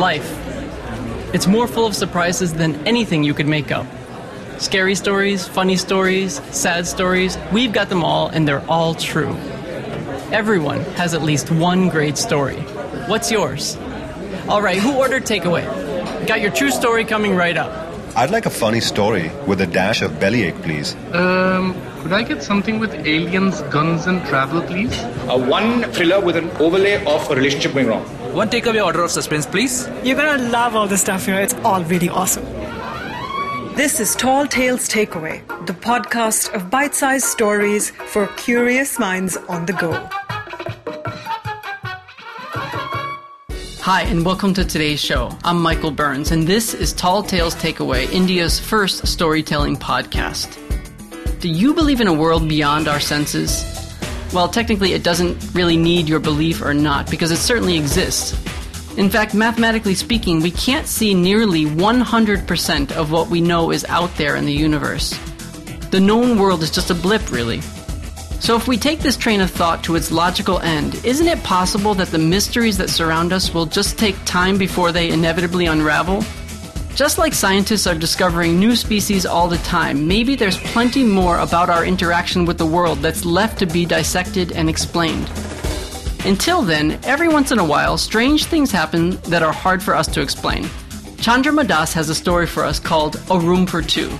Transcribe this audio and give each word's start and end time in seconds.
life. 0.00 0.26
It's 1.32 1.46
more 1.46 1.68
full 1.68 1.86
of 1.86 1.94
surprises 1.94 2.54
than 2.54 2.74
anything 2.86 3.22
you 3.22 3.34
could 3.34 3.46
make 3.46 3.70
up. 3.70 3.86
Scary 4.58 4.94
stories, 4.94 5.46
funny 5.46 5.76
stories, 5.76 6.40
sad 6.50 6.86
stories, 6.86 7.38
we've 7.52 7.72
got 7.72 7.88
them 7.88 8.02
all, 8.02 8.28
and 8.28 8.48
they're 8.48 8.64
all 8.68 8.94
true. 8.94 9.36
Everyone 10.32 10.80
has 10.96 11.14
at 11.14 11.22
least 11.22 11.50
one 11.50 11.88
great 11.88 12.18
story. 12.18 12.56
What's 13.06 13.30
yours? 13.30 13.76
All 14.48 14.62
right, 14.62 14.78
who 14.78 14.96
ordered 14.96 15.24
takeaway? 15.24 15.64
Got 16.26 16.40
your 16.40 16.50
true 16.50 16.70
story 16.70 17.04
coming 17.04 17.36
right 17.36 17.56
up. 17.56 17.70
I'd 18.16 18.30
like 18.30 18.46
a 18.46 18.50
funny 18.50 18.80
story 18.80 19.30
with 19.46 19.60
a 19.60 19.66
dash 19.66 20.02
of 20.02 20.18
bellyache, 20.18 20.60
please. 20.62 20.96
Um, 21.12 21.74
could 22.02 22.12
I 22.12 22.22
get 22.22 22.42
something 22.42 22.80
with 22.80 22.92
aliens, 22.94 23.62
guns, 23.70 24.06
and 24.06 24.24
travel, 24.26 24.62
please? 24.62 24.92
Uh, 25.28 25.38
one 25.38 25.84
thriller 25.92 26.20
with 26.20 26.36
an 26.36 26.50
overlay 26.58 27.04
of 27.04 27.30
a 27.30 27.34
relationship 27.36 27.74
going 27.74 27.86
wrong. 27.86 28.04
One 28.32 28.48
takeaway 28.48 28.84
order 28.84 29.02
of 29.02 29.10
suspense, 29.10 29.44
please. 29.44 29.88
You're 30.04 30.16
gonna 30.16 30.50
love 30.50 30.76
all 30.76 30.86
the 30.86 30.96
stuff 30.96 31.26
here. 31.26 31.40
It's 31.40 31.54
all 31.64 31.82
really 31.82 32.08
awesome. 32.08 32.44
This 33.74 33.98
is 33.98 34.14
Tall 34.14 34.46
Tales 34.46 34.88
Takeaway, 34.88 35.44
the 35.66 35.72
podcast 35.72 36.54
of 36.54 36.70
bite 36.70 36.94
sized 36.94 37.24
stories 37.26 37.90
for 37.90 38.28
curious 38.36 39.00
minds 39.00 39.36
on 39.48 39.66
the 39.66 39.72
go. 39.72 39.92
Hi, 43.82 44.02
and 44.02 44.24
welcome 44.24 44.54
to 44.54 44.64
today's 44.64 45.00
show. 45.00 45.36
I'm 45.42 45.60
Michael 45.60 45.90
Burns, 45.90 46.30
and 46.30 46.46
this 46.46 46.72
is 46.72 46.92
Tall 46.92 47.24
Tales 47.24 47.56
Takeaway, 47.56 48.08
India's 48.12 48.60
first 48.60 49.08
storytelling 49.08 49.76
podcast. 49.76 50.56
Do 51.40 51.48
you 51.48 51.74
believe 51.74 52.00
in 52.00 52.06
a 52.06 52.14
world 52.14 52.48
beyond 52.48 52.86
our 52.86 53.00
senses? 53.00 53.79
Well, 54.32 54.48
technically, 54.48 54.92
it 54.92 55.02
doesn't 55.02 55.54
really 55.54 55.76
need 55.76 56.08
your 56.08 56.20
belief 56.20 56.62
or 56.62 56.72
not, 56.72 57.10
because 57.10 57.32
it 57.32 57.38
certainly 57.38 57.76
exists. 57.76 58.32
In 58.96 59.10
fact, 59.10 59.34
mathematically 59.34 59.94
speaking, 59.94 60.40
we 60.40 60.52
can't 60.52 60.86
see 60.86 61.14
nearly 61.14 61.64
100% 61.64 62.92
of 62.92 63.10
what 63.10 63.28
we 63.28 63.40
know 63.40 63.72
is 63.72 63.84
out 63.86 64.14
there 64.16 64.36
in 64.36 64.44
the 64.44 64.52
universe. 64.52 65.18
The 65.90 65.98
known 65.98 66.38
world 66.38 66.62
is 66.62 66.70
just 66.70 66.90
a 66.90 66.94
blip, 66.94 67.32
really. 67.32 67.60
So, 68.40 68.56
if 68.56 68.68
we 68.68 68.78
take 68.78 69.00
this 69.00 69.16
train 69.16 69.40
of 69.40 69.50
thought 69.50 69.82
to 69.84 69.96
its 69.96 70.12
logical 70.12 70.60
end, 70.60 71.04
isn't 71.04 71.26
it 71.26 71.42
possible 71.42 71.94
that 71.94 72.08
the 72.08 72.18
mysteries 72.18 72.78
that 72.78 72.88
surround 72.88 73.32
us 73.32 73.52
will 73.52 73.66
just 73.66 73.98
take 73.98 74.16
time 74.24 74.58
before 74.58 74.92
they 74.92 75.10
inevitably 75.10 75.66
unravel? 75.66 76.24
Just 76.94 77.18
like 77.18 77.32
scientists 77.32 77.86
are 77.86 77.94
discovering 77.94 78.58
new 78.58 78.76
species 78.76 79.24
all 79.24 79.48
the 79.48 79.58
time, 79.58 80.06
maybe 80.06 80.34
there's 80.34 80.58
plenty 80.58 81.02
more 81.04 81.38
about 81.38 81.70
our 81.70 81.84
interaction 81.84 82.44
with 82.44 82.58
the 82.58 82.66
world 82.66 82.98
that's 82.98 83.24
left 83.24 83.58
to 83.60 83.66
be 83.66 83.86
dissected 83.86 84.52
and 84.52 84.68
explained. 84.68 85.30
Until 86.26 86.60
then, 86.60 86.98
every 87.04 87.28
once 87.28 87.52
in 87.52 87.58
a 87.58 87.64
while, 87.64 87.96
strange 87.96 88.44
things 88.44 88.70
happen 88.70 89.12
that 89.30 89.42
are 89.42 89.52
hard 89.52 89.82
for 89.82 89.94
us 89.94 90.06
to 90.08 90.20
explain. 90.20 90.64
Chandrama 91.20 91.66
Das 91.66 91.94
has 91.94 92.10
a 92.10 92.14
story 92.14 92.46
for 92.46 92.64
us 92.64 92.78
called 92.78 93.20
A 93.30 93.38
Room 93.38 93.66
for 93.66 93.80
Two. 93.80 94.10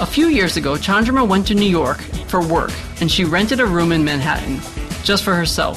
A 0.00 0.06
few 0.06 0.28
years 0.28 0.56
ago, 0.56 0.76
Chandrama 0.76 1.28
went 1.28 1.46
to 1.48 1.54
New 1.54 1.68
York 1.68 1.98
for 2.28 2.42
work, 2.46 2.72
and 3.02 3.10
she 3.10 3.24
rented 3.24 3.60
a 3.60 3.66
room 3.66 3.92
in 3.92 4.02
Manhattan, 4.02 4.60
just 5.04 5.24
for 5.24 5.34
herself. 5.34 5.76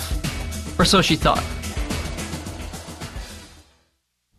Or 0.79 0.85
so 0.85 1.01
she 1.01 1.17
thought. 1.17 1.43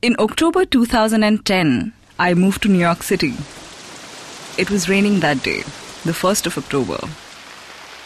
In 0.01 0.17
October 0.19 0.65
2010, 0.65 1.93
I 2.17 2.33
moved 2.35 2.63
to 2.63 2.69
New 2.69 2.79
York 2.79 3.03
City. 3.03 3.35
It 4.57 4.71
was 4.71 4.89
raining 4.89 5.19
that 5.19 5.43
day, 5.43 5.63
the 6.05 6.13
1st 6.13 6.47
of 6.47 6.57
October. 6.57 6.99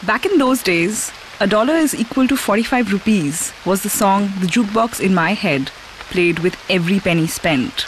Back 0.07 0.25
in 0.25 0.39
those 0.39 0.63
days, 0.63 1.13
a 1.41 1.47
dollar 1.47 1.75
is 1.75 1.95
equal 1.95 2.27
to 2.29 2.37
45 2.37 2.91
rupees 2.91 3.53
was 3.67 3.83
the 3.83 3.91
song 3.91 4.33
The 4.41 4.47
Jukebox 4.47 4.99
in 4.99 5.15
My 5.15 5.35
Head 5.35 5.71
played 6.09 6.39
with 6.39 6.57
every 6.71 7.01
penny 7.01 7.27
spent. 7.27 7.87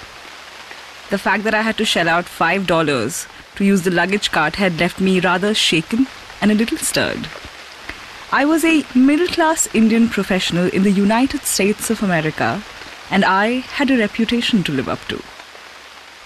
The 1.08 1.16
fact 1.16 1.44
that 1.44 1.54
I 1.54 1.62
had 1.62 1.78
to 1.78 1.86
shell 1.86 2.06
out 2.06 2.27
$5 2.27 3.56
to 3.56 3.64
use 3.64 3.83
the 3.83 3.90
luggage 3.90 4.30
cart 4.30 4.56
had 4.56 4.78
left 4.78 5.00
me 5.00 5.20
rather 5.20 5.55
shaken 5.55 6.06
and 6.42 6.50
a 6.50 6.55
little 6.55 6.77
stirred. 6.77 7.28
I 8.30 8.45
was 8.45 8.62
a 8.62 8.84
middle 8.95 9.27
class 9.27 9.74
Indian 9.74 10.11
professional 10.11 10.68
in 10.68 10.83
the 10.83 10.90
United 10.90 11.45
States 11.45 11.89
of 11.89 12.02
America, 12.02 12.62
and 13.11 13.24
I 13.24 13.64
had 13.78 13.90
a 13.90 13.96
reputation 13.96 14.62
to 14.64 14.72
live 14.72 14.89
up 14.90 15.00
to. 15.08 15.22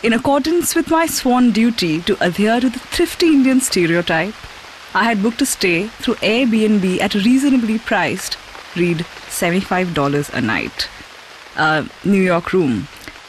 In 0.05 0.13
accordance 0.13 0.75
with 0.75 0.91
my 0.91 1.07
sworn 1.07 1.51
duty 1.51 2.03
to 2.03 2.23
adhere 2.23 2.61
to 2.61 2.69
the 2.69 2.79
thrifty 2.79 3.29
Indian 3.29 3.59
stereotype, 3.63 4.35
I 4.93 5.05
had 5.05 5.23
booked 5.23 5.41
a 5.41 5.47
stay 5.47 5.87
through 5.87 6.17
Airbnb 6.17 7.01
at 7.01 7.15
a 7.15 7.21
reasonably 7.21 7.79
priced, 7.79 8.37
read 8.77 8.99
$75 8.99 10.29
a 10.35 10.43
night, 10.43 10.91
uh, 11.57 11.87
New 12.05 12.21
York 12.21 12.53
room. 12.53 12.87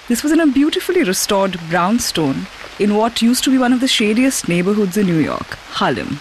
This 0.10 0.22
was 0.22 0.34
in 0.34 0.42
a 0.42 0.48
beautifully 0.48 1.04
restored 1.04 1.58
brownstone 1.70 2.46
in 2.78 2.96
what 2.96 3.22
used 3.22 3.46
to 3.46 3.52
be 3.52 3.58
one 3.58 3.72
of 3.72 3.80
the 3.80 3.88
shadiest 3.88 4.50
neighborhoods 4.50 4.98
in 4.98 5.06
New 5.06 5.20
York, 5.20 5.56
Harlem. 5.80 6.20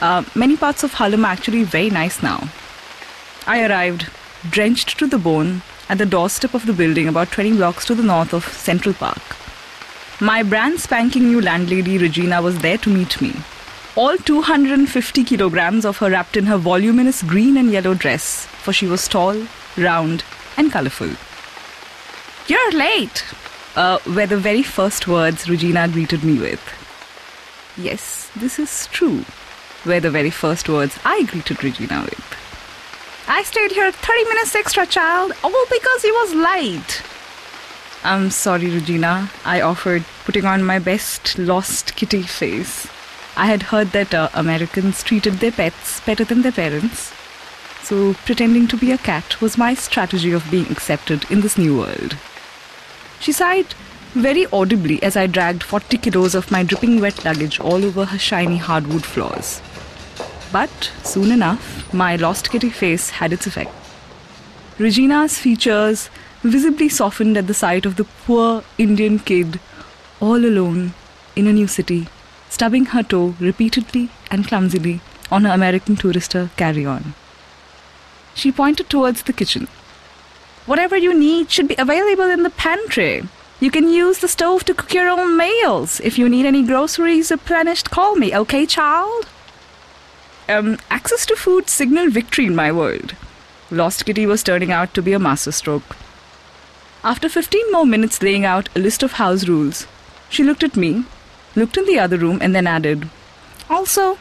Uh, 0.00 0.22
many 0.36 0.56
parts 0.56 0.84
of 0.84 0.92
Harlem 0.92 1.24
are 1.24 1.32
actually 1.32 1.64
very 1.64 1.90
nice 1.90 2.22
now. 2.22 2.48
I 3.44 3.66
arrived, 3.66 4.06
drenched 4.48 5.00
to 5.00 5.08
the 5.08 5.18
bone, 5.18 5.62
at 5.88 5.98
the 5.98 6.06
doorstep 6.06 6.54
of 6.54 6.64
the 6.64 6.72
building 6.72 7.08
about 7.08 7.32
20 7.32 7.54
blocks 7.54 7.84
to 7.86 7.96
the 7.96 8.04
north 8.04 8.32
of 8.32 8.44
Central 8.44 8.94
Park. 8.94 9.45
My 10.20 10.42
brand 10.42 10.80
spanking 10.80 11.24
new 11.24 11.42
landlady 11.42 11.98
Regina 11.98 12.40
was 12.40 12.58
there 12.60 12.78
to 12.78 12.88
meet 12.88 13.20
me. 13.20 13.34
All 13.96 14.16
250 14.16 15.24
kilograms 15.24 15.84
of 15.84 15.98
her 15.98 16.10
wrapped 16.10 16.38
in 16.38 16.46
her 16.46 16.56
voluminous 16.56 17.22
green 17.22 17.58
and 17.58 17.70
yellow 17.70 17.92
dress, 17.92 18.46
for 18.46 18.72
she 18.72 18.86
was 18.86 19.06
tall, 19.08 19.46
round, 19.76 20.24
and 20.56 20.72
colorful. 20.72 21.10
You're 22.46 22.72
late, 22.72 23.26
uh, 23.76 23.98
were 24.06 24.26
the 24.26 24.38
very 24.38 24.62
first 24.62 25.06
words 25.06 25.50
Regina 25.50 25.86
greeted 25.86 26.24
me 26.24 26.38
with. 26.38 26.62
Yes, 27.76 28.30
this 28.34 28.58
is 28.58 28.86
true, 28.86 29.22
were 29.84 30.00
the 30.00 30.10
very 30.10 30.30
first 30.30 30.66
words 30.66 30.98
I 31.04 31.24
greeted 31.24 31.62
Regina 31.62 32.00
with. 32.00 32.36
I 33.28 33.42
stayed 33.42 33.72
here 33.72 33.92
30 33.92 34.24
minutes 34.24 34.54
extra, 34.54 34.86
child, 34.86 35.32
all 35.44 35.66
because 35.68 36.02
he 36.02 36.10
was 36.10 36.34
late. 36.34 37.02
I'm 38.04 38.30
sorry, 38.30 38.70
Regina, 38.70 39.30
I 39.44 39.60
offered, 39.60 40.04
putting 40.24 40.44
on 40.44 40.62
my 40.62 40.78
best 40.78 41.38
lost 41.38 41.96
kitty 41.96 42.22
face. 42.22 42.86
I 43.36 43.46
had 43.46 43.64
heard 43.64 43.92
that 43.92 44.14
uh, 44.14 44.28
Americans 44.32 45.02
treated 45.02 45.34
their 45.34 45.52
pets 45.52 46.00
better 46.00 46.24
than 46.24 46.42
their 46.42 46.52
parents. 46.52 47.12
So, 47.82 48.14
pretending 48.24 48.66
to 48.68 48.76
be 48.76 48.92
a 48.92 48.98
cat 48.98 49.40
was 49.40 49.58
my 49.58 49.74
strategy 49.74 50.32
of 50.32 50.50
being 50.50 50.70
accepted 50.70 51.30
in 51.30 51.40
this 51.40 51.58
new 51.58 51.78
world. 51.78 52.16
She 53.20 53.32
sighed 53.32 53.74
very 54.14 54.46
audibly 54.46 55.02
as 55.02 55.16
I 55.16 55.26
dragged 55.26 55.62
40 55.62 55.98
kilos 55.98 56.34
of 56.34 56.50
my 56.50 56.62
dripping 56.62 57.00
wet 57.00 57.24
luggage 57.24 57.60
all 57.60 57.84
over 57.84 58.06
her 58.06 58.18
shiny 58.18 58.56
hardwood 58.56 59.04
floors. 59.04 59.60
But 60.52 60.92
soon 61.02 61.30
enough, 61.30 61.92
my 61.92 62.16
lost 62.16 62.50
kitty 62.50 62.70
face 62.70 63.10
had 63.10 63.32
its 63.32 63.46
effect. 63.46 63.70
Regina's 64.78 65.38
features 65.38 66.08
visibly 66.50 66.88
softened 66.88 67.36
at 67.36 67.46
the 67.46 67.54
sight 67.54 67.86
of 67.86 67.96
the 67.96 68.04
poor 68.26 68.62
Indian 68.78 69.18
kid 69.18 69.60
all 70.20 70.44
alone 70.44 70.94
in 71.34 71.46
a 71.46 71.52
new 71.52 71.66
city, 71.66 72.08
stubbing 72.48 72.86
her 72.86 73.02
toe 73.02 73.34
repeatedly 73.38 74.08
and 74.30 74.46
clumsily 74.46 75.00
on 75.30 75.44
her 75.44 75.52
American 75.52 75.96
tourister 75.96 76.50
carry 76.56 76.86
on. 76.86 77.14
She 78.34 78.52
pointed 78.52 78.88
towards 78.88 79.22
the 79.22 79.32
kitchen. 79.32 79.68
Whatever 80.66 80.96
you 80.96 81.14
need 81.14 81.50
should 81.50 81.68
be 81.68 81.76
available 81.78 82.30
in 82.30 82.42
the 82.42 82.50
pantry. 82.50 83.22
You 83.60 83.70
can 83.70 83.88
use 83.88 84.18
the 84.18 84.28
stove 84.28 84.64
to 84.64 84.74
cook 84.74 84.92
your 84.92 85.08
own 85.08 85.36
meals. 85.36 86.00
If 86.00 86.18
you 86.18 86.28
need 86.28 86.44
any 86.44 86.62
groceries 86.62 87.30
replenished, 87.30 87.90
call 87.90 88.16
me, 88.16 88.36
okay, 88.36 88.66
child? 88.66 89.28
Um, 90.48 90.78
access 90.90 91.24
to 91.26 91.36
food 91.36 91.70
signaled 91.70 92.12
victory 92.12 92.46
in 92.46 92.54
my 92.54 92.70
world. 92.70 93.16
Lost 93.70 94.04
Kitty 94.04 94.26
was 94.26 94.42
turning 94.42 94.70
out 94.70 94.92
to 94.94 95.02
be 95.02 95.12
a 95.12 95.18
masterstroke. 95.18 95.96
After 97.06 97.28
15 97.28 97.70
more 97.70 97.86
minutes 97.86 98.20
laying 98.20 98.44
out 98.44 98.68
a 98.74 98.80
list 98.80 99.04
of 99.04 99.12
house 99.12 99.46
rules, 99.46 99.86
she 100.28 100.42
looked 100.42 100.64
at 100.64 100.74
me, 100.74 101.04
looked 101.54 101.76
in 101.76 101.86
the 101.86 102.00
other 102.00 102.18
room, 102.18 102.40
and 102.42 102.52
then 102.52 102.66
added, 102.66 103.08
Also, 103.70 104.18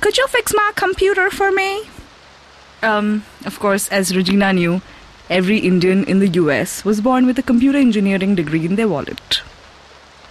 could 0.00 0.16
you 0.16 0.24
fix 0.28 0.54
my 0.54 0.70
computer 0.76 1.30
for 1.30 1.50
me? 1.50 1.88
Um, 2.80 3.24
of 3.44 3.58
course, 3.58 3.88
as 3.88 4.14
Regina 4.14 4.52
knew, 4.52 4.80
every 5.28 5.58
Indian 5.58 6.04
in 6.04 6.20
the 6.20 6.28
US 6.42 6.84
was 6.84 7.00
born 7.00 7.26
with 7.26 7.40
a 7.40 7.48
computer 7.50 7.78
engineering 7.78 8.36
degree 8.36 8.64
in 8.64 8.76
their 8.76 8.86
wallet. 8.86 9.42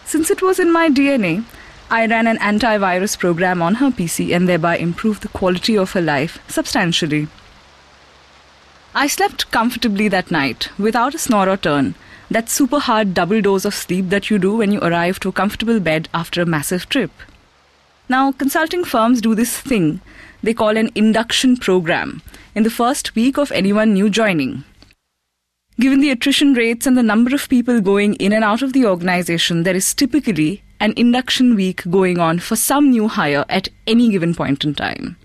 Since 0.05 0.31
it 0.31 0.41
was 0.41 0.59
in 0.59 0.71
my 0.71 0.89
DNA, 0.89 1.43
I 1.91 2.07
ran 2.07 2.25
an 2.25 2.37
antivirus 2.37 3.19
program 3.19 3.61
on 3.61 3.75
her 3.75 3.91
PC 3.91 4.33
and 4.33 4.47
thereby 4.47 4.77
improved 4.77 5.23
the 5.23 5.35
quality 5.39 5.77
of 5.77 5.91
her 5.91 6.01
life 6.01 6.39
substantially. 6.47 7.27
I 8.97 9.05
slept 9.05 9.51
comfortably 9.51 10.07
that 10.07 10.31
night, 10.31 10.69
without 10.79 11.13
a 11.13 11.19
snore 11.19 11.47
or 11.47 11.55
turn, 11.55 11.93
that 12.31 12.49
super 12.49 12.79
hard 12.79 13.13
double 13.13 13.41
dose 13.41 13.63
of 13.63 13.75
sleep 13.75 14.09
that 14.09 14.31
you 14.31 14.39
do 14.39 14.57
when 14.57 14.71
you 14.71 14.79
arrive 14.79 15.19
to 15.19 15.29
a 15.29 15.31
comfortable 15.31 15.79
bed 15.79 16.09
after 16.15 16.41
a 16.41 16.47
massive 16.47 16.89
trip. 16.89 17.11
Now, 18.09 18.31
consulting 18.31 18.83
firms 18.83 19.21
do 19.21 19.35
this 19.35 19.55
thing 19.55 20.01
they 20.41 20.55
call 20.55 20.77
an 20.77 20.89
induction 20.95 21.57
program 21.57 22.23
in 22.55 22.63
the 22.63 22.71
first 22.71 23.13
week 23.13 23.37
of 23.37 23.51
anyone 23.51 23.93
new 23.93 24.09
joining. 24.09 24.63
Given 25.79 25.99
the 26.01 26.09
attrition 26.09 26.55
rates 26.55 26.87
and 26.87 26.97
the 26.97 27.03
number 27.03 27.35
of 27.35 27.49
people 27.49 27.79
going 27.81 28.15
in 28.15 28.33
and 28.33 28.43
out 28.43 28.63
of 28.63 28.73
the 28.73 28.87
organization, 28.87 29.61
there 29.61 29.75
is 29.75 29.93
typically 29.93 30.63
an 30.79 30.95
induction 30.97 31.53
week 31.53 31.83
going 31.87 32.17
on 32.17 32.39
for 32.39 32.55
some 32.55 32.89
new 32.89 33.07
hire 33.07 33.45
at 33.47 33.69
any 33.85 34.09
given 34.09 34.33
point 34.33 34.63
in 34.63 34.73
time. 34.73 35.17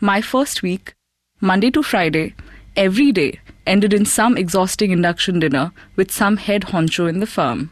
My 0.00 0.22
first 0.22 0.62
week, 0.62 0.94
Monday 1.42 1.70
to 1.72 1.82
Friday, 1.82 2.34
every 2.80 3.12
day 3.12 3.38
ended 3.66 3.92
in 3.92 4.06
some 4.06 4.38
exhausting 4.38 4.90
induction 4.90 5.38
dinner 5.38 5.70
with 5.96 6.10
some 6.10 6.38
head 6.38 6.62
honcho 6.72 7.06
in 7.06 7.20
the 7.20 7.26
firm. 7.26 7.70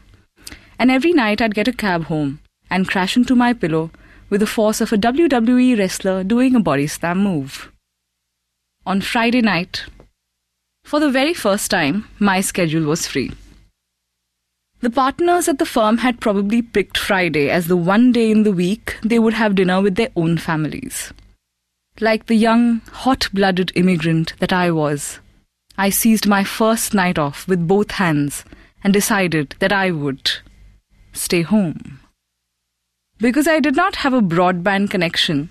And 0.77 0.91
every 0.91 1.13
night 1.13 1.41
I'd 1.41 1.55
get 1.55 1.67
a 1.67 1.73
cab 1.73 2.03
home 2.03 2.39
and 2.69 2.87
crash 2.87 3.17
into 3.17 3.35
my 3.35 3.53
pillow 3.53 3.89
with 4.29 4.41
the 4.41 4.53
force 4.55 4.81
of 4.81 4.93
a 4.93 4.97
WWE 4.97 5.79
wrestler 5.79 6.23
doing 6.23 6.55
a 6.55 6.59
body 6.59 6.85
slam 6.85 7.23
move. 7.23 7.71
On 8.85 9.01
Friday 9.01 9.41
night, 9.41 9.85
for 10.83 10.99
the 10.99 11.09
very 11.09 11.33
first 11.33 11.71
time, 11.71 12.07
my 12.19 12.39
schedule 12.39 12.85
was 12.85 13.07
free. 13.07 13.31
The 14.81 14.91
partners 14.91 15.47
at 15.49 15.57
the 15.57 15.65
firm 15.65 15.97
had 15.97 16.21
probably 16.21 16.61
picked 16.61 16.99
Friday 16.99 17.49
as 17.49 17.65
the 17.65 17.75
one 17.75 18.11
day 18.11 18.29
in 18.29 18.43
the 18.43 18.53
week 18.53 18.95
they 19.01 19.17
would 19.17 19.33
have 19.33 19.55
dinner 19.55 19.81
with 19.81 19.95
their 19.95 20.11
own 20.15 20.37
families. 20.37 21.11
Like 22.01 22.27
the 22.27 22.35
young, 22.35 22.79
hot 22.91 23.27
blooded 23.33 23.73
immigrant 23.75 24.33
that 24.39 24.53
I 24.53 24.71
was, 24.71 25.19
I 25.77 25.89
seized 25.89 26.27
my 26.27 26.45
first 26.45 26.93
night 26.93 27.19
off 27.19 27.45
with 27.47 27.67
both 27.67 27.91
hands 27.91 28.45
and 28.83 28.93
decided 28.93 29.55
that 29.59 29.73
I 29.73 29.91
would 29.91 30.31
stay 31.11 31.41
home. 31.41 31.99
Because 33.17 33.47
I 33.47 33.59
did 33.59 33.75
not 33.75 33.97
have 33.97 34.13
a 34.13 34.21
broadband 34.21 34.91
connection, 34.91 35.49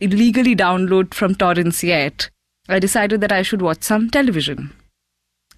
illegally 0.00 0.56
download 0.56 1.14
from 1.14 1.36
torrents 1.36 1.84
yet, 1.84 2.28
I 2.68 2.80
decided 2.80 3.20
that 3.20 3.30
I 3.30 3.42
should 3.42 3.62
watch 3.62 3.84
some 3.84 4.10
television. 4.10 4.72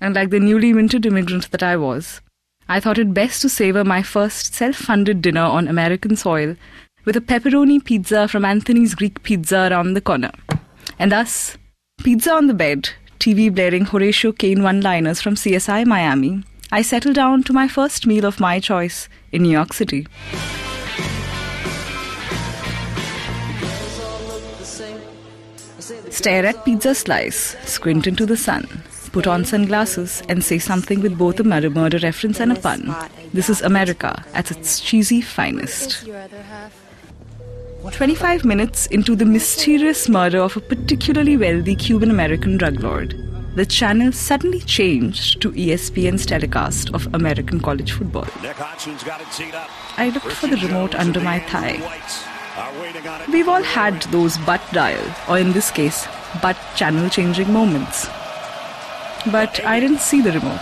And 0.02 0.14
like 0.14 0.28
the 0.28 0.40
newly 0.40 0.74
minted 0.74 1.06
immigrant 1.06 1.50
that 1.50 1.62
I 1.62 1.78
was, 1.78 2.20
I 2.68 2.80
thought 2.80 2.98
it 2.98 3.14
best 3.14 3.40
to 3.42 3.48
savor 3.48 3.84
my 3.84 4.02
first 4.02 4.52
self 4.54 4.76
funded 4.76 5.22
dinner 5.22 5.44
on 5.44 5.66
American 5.66 6.14
soil 6.14 6.56
with 7.06 7.16
a 7.16 7.20
pepperoni 7.20 7.82
pizza 7.82 8.26
from 8.26 8.44
Anthony's 8.44 8.94
Greek 8.96 9.22
Pizza 9.22 9.68
around 9.70 9.94
the 9.94 10.00
corner. 10.00 10.32
And 10.98 11.12
thus, 11.12 11.56
pizza 12.02 12.32
on 12.32 12.48
the 12.48 12.54
bed, 12.54 12.90
TV 13.20 13.54
blaring 13.54 13.84
Horatio 13.84 14.32
Kane 14.32 14.62
one 14.64 14.80
liners 14.80 15.22
from 15.22 15.36
CSI 15.36 15.86
Miami, 15.86 16.42
I 16.72 16.82
settle 16.82 17.12
down 17.12 17.44
to 17.44 17.52
my 17.52 17.68
first 17.68 18.08
meal 18.08 18.26
of 18.26 18.40
my 18.40 18.58
choice 18.58 19.08
in 19.30 19.42
New 19.42 19.52
York 19.52 19.72
City. 19.72 20.08
Stare 26.10 26.46
at 26.46 26.64
pizza 26.64 26.94
slice, 26.94 27.56
squint 27.64 28.08
into 28.08 28.26
the 28.26 28.36
sun, 28.36 28.66
put 29.12 29.28
on 29.28 29.44
sunglasses, 29.44 30.24
and 30.28 30.42
say 30.42 30.58
something 30.58 31.00
with 31.00 31.16
both 31.16 31.38
a 31.38 31.44
murder 31.44 31.70
murder 31.70 31.98
reference 32.02 32.40
and 32.40 32.50
a 32.50 32.60
pun. 32.60 32.92
This 33.32 33.48
is 33.48 33.62
America 33.62 34.24
at 34.34 34.50
its 34.50 34.80
cheesy 34.80 35.20
finest. 35.20 36.04
25 37.82 38.44
minutes 38.44 38.86
into 38.86 39.14
the 39.14 39.24
mysterious 39.24 40.08
murder 40.08 40.38
of 40.40 40.56
a 40.56 40.60
particularly 40.60 41.36
wealthy 41.36 41.76
Cuban 41.76 42.10
American 42.10 42.56
drug 42.56 42.80
lord, 42.80 43.14
the 43.54 43.66
channel 43.66 44.10
suddenly 44.12 44.60
changed 44.60 45.40
to 45.40 45.52
ESPN's 45.52 46.26
telecast 46.26 46.90
of 46.94 47.06
American 47.14 47.60
college 47.60 47.92
football. 47.92 48.26
I 49.96 50.10
looked 50.12 50.32
for 50.32 50.46
the 50.46 50.56
remote 50.56 50.94
under 50.94 51.20
my 51.20 51.38
thigh. 51.38 51.80
We've 53.30 53.48
all 53.48 53.62
had 53.62 54.02
those 54.04 54.38
butt 54.38 54.62
dial, 54.72 55.14
or 55.28 55.38
in 55.38 55.52
this 55.52 55.70
case, 55.70 56.08
butt 56.42 56.56
channel 56.74 57.08
changing 57.08 57.52
moments. 57.52 58.08
But 59.30 59.64
I 59.64 59.80
didn't 59.80 60.00
see 60.00 60.22
the 60.22 60.32
remote. 60.32 60.60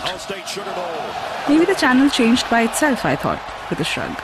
Maybe 1.47 1.65
the 1.65 1.75
channel 1.75 2.09
changed 2.09 2.49
by 2.49 2.63
itself, 2.63 3.05
I 3.05 3.15
thought, 3.15 3.41
with 3.69 3.79
a 3.79 3.83
shrug. 3.83 4.15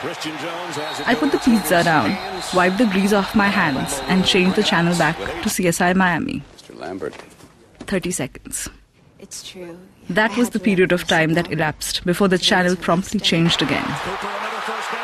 I 0.00 1.16
put 1.18 1.32
the 1.32 1.38
pizza 1.38 1.82
down, 1.82 2.16
wiped 2.54 2.78
the 2.78 2.86
grease 2.86 3.12
off 3.12 3.34
my 3.34 3.48
hands, 3.48 4.00
and 4.06 4.24
changed 4.24 4.54
the 4.54 4.62
channel 4.62 4.96
back 4.96 5.16
to 5.16 5.48
CSI 5.48 5.96
Miami. 5.96 6.42
Mr. 6.56 6.78
Lambert. 6.78 7.14
30 7.80 8.12
seconds. 8.12 8.68
It's 9.18 9.42
true. 9.48 9.76
That 10.08 10.36
was 10.36 10.50
the 10.50 10.60
period 10.60 10.92
of 10.92 11.08
time 11.08 11.34
that 11.34 11.50
elapsed 11.50 12.04
before 12.04 12.28
the 12.28 12.38
channel 12.38 12.76
promptly 12.76 13.18
changed 13.18 13.60
again. 13.60 13.86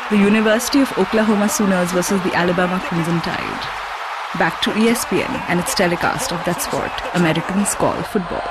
The 0.09 0.17
University 0.17 0.79
of 0.79 0.97
Oklahoma 0.97 1.49
Sooners 1.49 1.91
versus 1.91 2.21
the 2.23 2.33
Alabama 2.33 2.79
Crimson 2.85 3.19
Tide. 3.19 3.67
Back 4.39 4.61
to 4.61 4.69
ESPN 4.71 5.29
and 5.49 5.59
its 5.59 5.75
telecast 5.75 6.31
of 6.31 6.43
that 6.45 6.61
sport 6.61 6.91
Americans 7.15 7.75
call 7.75 8.01
football. 8.03 8.47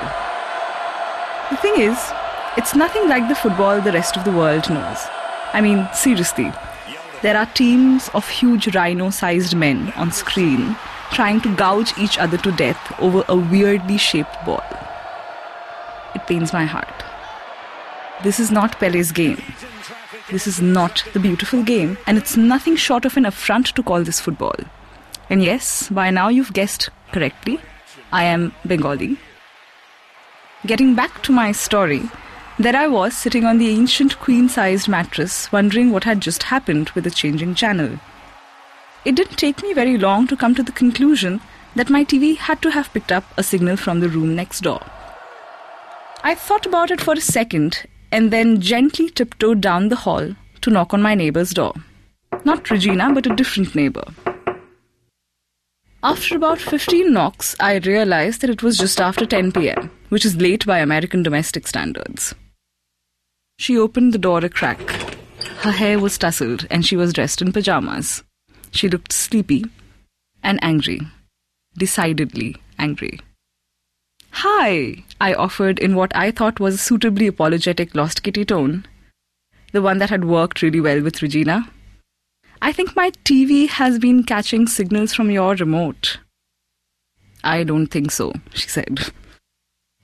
The 1.49 1.57
thing 1.57 1.81
is, 1.81 1.97
it's 2.55 2.75
nothing 2.75 3.09
like 3.09 3.27
the 3.29 3.35
football 3.35 3.81
the 3.81 3.91
rest 3.91 4.15
of 4.15 4.25
the 4.25 4.31
world 4.31 4.69
knows. 4.69 5.07
I 5.53 5.61
mean, 5.61 5.87
seriously, 5.93 6.51
there 7.21 7.37
are 7.37 7.45
teams 7.47 8.09
of 8.13 8.27
huge 8.27 8.75
rhino 8.75 9.09
sized 9.09 9.55
men 9.55 9.91
on 9.95 10.11
screen 10.11 10.75
trying 11.11 11.39
to 11.41 11.55
gouge 11.55 11.97
each 11.97 12.17
other 12.17 12.37
to 12.37 12.51
death 12.51 12.99
over 12.99 13.23
a 13.27 13.35
weirdly 13.35 13.97
shaped 13.97 14.35
ball. 14.45 14.63
It 16.13 16.27
pains 16.27 16.51
my 16.51 16.65
heart. 16.65 17.03
This 18.23 18.39
is 18.39 18.51
not 18.51 18.79
Pele's 18.79 19.11
game. 19.11 19.41
This 20.29 20.47
is 20.47 20.61
not 20.61 21.03
the 21.13 21.19
beautiful 21.19 21.63
game, 21.63 21.97
and 22.07 22.17
it's 22.17 22.35
nothing 22.35 22.75
short 22.75 23.05
of 23.05 23.15
an 23.17 23.25
affront 23.25 23.67
to 23.75 23.83
call 23.83 24.03
this 24.03 24.19
football. 24.19 24.55
And 25.29 25.43
yes, 25.43 25.89
by 25.89 26.09
now 26.09 26.29
you've 26.29 26.53
guessed 26.53 26.89
correctly, 27.11 27.59
I 28.11 28.23
am 28.23 28.53
Bengali. 28.65 29.17
Getting 30.65 30.95
back 30.95 31.21
to 31.23 31.31
my 31.31 31.51
story, 31.51 32.09
there 32.57 32.75
I 32.75 32.87
was 32.87 33.15
sitting 33.15 33.43
on 33.43 33.57
the 33.57 33.69
ancient 33.69 34.17
queen 34.19 34.47
sized 34.47 34.87
mattress, 34.87 35.51
wondering 35.51 35.91
what 35.91 36.05
had 36.05 36.21
just 36.21 36.43
happened 36.43 36.89
with 36.91 37.03
the 37.03 37.11
changing 37.11 37.53
channel. 37.53 37.99
It 39.03 39.15
didn't 39.15 39.37
take 39.37 39.61
me 39.61 39.73
very 39.73 39.97
long 39.97 40.25
to 40.27 40.37
come 40.37 40.55
to 40.55 40.63
the 40.63 40.71
conclusion 40.71 41.41
that 41.75 41.89
my 41.89 42.05
TV 42.05 42.37
had 42.37 42.61
to 42.61 42.71
have 42.71 42.93
picked 42.93 43.11
up 43.11 43.25
a 43.37 43.43
signal 43.43 43.75
from 43.75 43.99
the 43.99 44.09
room 44.09 44.35
next 44.35 44.61
door. 44.61 44.81
I 46.23 46.33
thought 46.33 46.65
about 46.65 46.91
it 46.91 47.01
for 47.01 47.13
a 47.13 47.21
second 47.21 47.85
and 48.11 48.31
then 48.31 48.61
gently 48.61 49.09
tiptoed 49.09 49.59
down 49.59 49.89
the 49.89 49.97
hall 49.97 50.35
to 50.61 50.69
knock 50.69 50.93
on 50.93 51.01
my 51.01 51.13
neighbor's 51.13 51.51
door. 51.51 51.73
Not 52.45 52.69
Regina, 52.69 53.13
but 53.13 53.27
a 53.27 53.35
different 53.35 53.75
neighbor. 53.75 54.05
After 56.01 56.35
about 56.35 56.59
15 56.59 57.11
knocks, 57.11 57.55
I 57.59 57.77
realized 57.77 58.41
that 58.41 58.49
it 58.49 58.63
was 58.63 58.77
just 58.77 59.01
after 59.01 59.25
10 59.25 59.51
pm, 59.51 59.91
which 60.09 60.23
is 60.23 60.37
late 60.37 60.65
by 60.65 60.79
American 60.79 61.21
domestic 61.21 61.67
standards. 61.67 62.33
She 63.57 63.77
opened 63.77 64.13
the 64.13 64.17
door 64.17 64.39
a 64.39 64.49
crack. 64.49 64.79
Her 65.59 65.71
hair 65.71 65.99
was 65.99 66.17
tousled 66.17 66.67
and 66.69 66.85
she 66.85 66.95
was 66.95 67.13
dressed 67.13 67.41
in 67.41 67.51
pajamas. 67.51 68.23
She 68.71 68.89
looked 68.89 69.13
sleepy 69.13 69.65
and 70.43 70.59
angry. 70.61 71.01
Decidedly 71.77 72.57
angry. 72.77 73.19
Hi, 74.31 75.03
I 75.19 75.33
offered 75.33 75.79
in 75.79 75.95
what 75.95 76.15
I 76.15 76.29
thought 76.31 76.59
was 76.59 76.75
a 76.75 76.77
suitably 76.77 77.27
apologetic 77.27 77.95
Lost 77.95 78.21
Kitty 78.21 78.43
tone. 78.43 78.85
The 79.71 79.81
one 79.81 79.97
that 79.99 80.09
had 80.09 80.25
worked 80.25 80.61
really 80.61 80.81
well 80.81 81.01
with 81.01 81.21
Regina. 81.21 81.69
I 82.61 82.71
think 82.71 82.95
my 82.95 83.11
TV 83.23 83.67
has 83.69 83.97
been 83.97 84.23
catching 84.23 84.67
signals 84.67 85.13
from 85.13 85.31
your 85.31 85.55
remote. 85.55 86.19
I 87.43 87.63
don't 87.63 87.87
think 87.87 88.11
so, 88.11 88.33
she 88.53 88.67
said. 88.67 89.11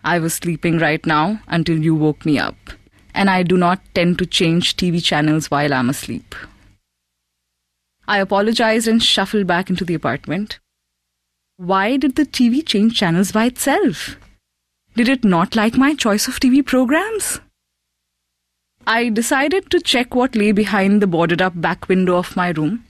I 0.03 0.19
was 0.19 0.33
sleeping 0.35 0.77
right 0.77 1.05
now 1.05 1.41
until 1.47 1.77
you 1.77 1.93
woke 1.93 2.25
me 2.25 2.39
up, 2.39 2.55
and 3.13 3.29
I 3.29 3.43
do 3.43 3.57
not 3.57 3.81
tend 3.93 4.17
to 4.19 4.25
change 4.25 4.77
TV 4.77 5.03
channels 5.03 5.51
while 5.51 5.73
I'm 5.73 5.89
asleep. 5.89 6.35
I 8.07 8.19
apologized 8.19 8.87
and 8.87 9.01
shuffled 9.01 9.47
back 9.47 9.69
into 9.69 9.85
the 9.85 9.93
apartment. 9.93 10.59
Why 11.57 11.97
did 11.97 12.15
the 12.15 12.25
TV 12.25 12.65
change 12.65 12.97
channels 12.97 13.31
by 13.31 13.45
itself? 13.45 14.17
Did 14.95 15.07
it 15.07 15.23
not 15.23 15.55
like 15.55 15.77
my 15.77 15.93
choice 15.93 16.27
of 16.27 16.39
TV 16.39 16.65
programs? 16.65 17.39
I 18.85 19.09
decided 19.09 19.69
to 19.69 19.79
check 19.79 20.15
what 20.15 20.35
lay 20.35 20.51
behind 20.51 21.01
the 21.01 21.07
boarded 21.07 21.41
up 21.41 21.53
back 21.61 21.87
window 21.87 22.17
of 22.17 22.35
my 22.35 22.49
room. 22.49 22.83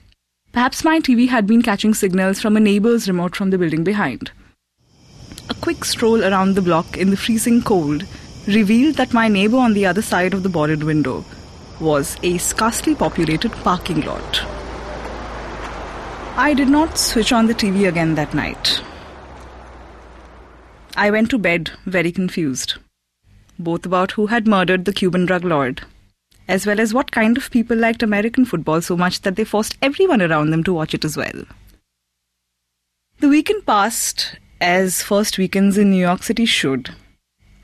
Perhaps 0.52 0.84
my 0.84 1.00
TV 1.00 1.28
had 1.28 1.46
been 1.46 1.62
catching 1.62 1.94
signals 1.94 2.40
from 2.40 2.56
a 2.56 2.60
neighbor's 2.60 3.08
remote 3.08 3.36
from 3.36 3.50
the 3.50 3.58
building 3.58 3.84
behind. 3.84 4.30
A 5.50 5.54
quick 5.54 5.84
stroll 5.84 6.24
around 6.24 6.54
the 6.54 6.62
block 6.62 6.96
in 6.96 7.10
the 7.10 7.16
freezing 7.16 7.62
cold 7.62 8.06
revealed 8.46 8.96
that 8.96 9.12
my 9.12 9.28
neighbor 9.28 9.56
on 9.56 9.72
the 9.72 9.86
other 9.86 10.02
side 10.02 10.34
of 10.34 10.42
the 10.42 10.48
boarded 10.48 10.82
window 10.82 11.24
was 11.80 12.16
a 12.22 12.38
scarcely 12.38 12.94
populated 12.94 13.52
parking 13.52 14.00
lot. 14.02 14.42
I 16.36 16.54
did 16.54 16.68
not 16.68 16.98
switch 16.98 17.32
on 17.32 17.46
the 17.46 17.54
TV 17.54 17.88
again 17.88 18.14
that 18.14 18.34
night. 18.34 18.82
I 20.96 21.10
went 21.10 21.30
to 21.30 21.38
bed 21.38 21.70
very 21.86 22.12
confused, 22.12 22.74
both 23.58 23.86
about 23.86 24.12
who 24.12 24.26
had 24.26 24.46
murdered 24.46 24.84
the 24.84 24.92
Cuban 24.92 25.26
drug 25.26 25.44
lord, 25.44 25.82
as 26.48 26.66
well 26.66 26.80
as 26.80 26.92
what 26.92 27.12
kind 27.12 27.36
of 27.36 27.50
people 27.50 27.76
liked 27.76 28.02
American 28.02 28.44
football 28.44 28.80
so 28.80 28.96
much 28.96 29.22
that 29.22 29.36
they 29.36 29.44
forced 29.44 29.76
everyone 29.80 30.20
around 30.20 30.50
them 30.50 30.64
to 30.64 30.72
watch 30.72 30.94
it 30.94 31.04
as 31.04 31.16
well. 31.16 31.44
The 33.20 33.28
weekend 33.28 33.66
passed 33.66 34.36
as 34.60 35.02
first 35.02 35.38
weekends 35.38 35.78
in 35.78 35.90
New 35.90 36.00
York 36.00 36.22
City 36.22 36.44
should. 36.44 36.94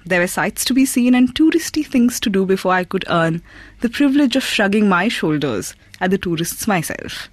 There 0.08 0.20
were 0.20 0.26
sights 0.26 0.64
to 0.64 0.72
be 0.72 0.86
seen 0.86 1.14
and 1.14 1.34
touristy 1.34 1.86
things 1.86 2.18
to 2.20 2.30
do 2.30 2.46
before 2.46 2.72
I 2.72 2.84
could 2.84 3.04
earn 3.10 3.42
the 3.80 3.90
privilege 3.90 4.36
of 4.36 4.42
shrugging 4.42 4.88
my 4.88 5.08
shoulders 5.08 5.74
at 6.00 6.10
the 6.10 6.16
tourists 6.16 6.66
myself. 6.66 7.28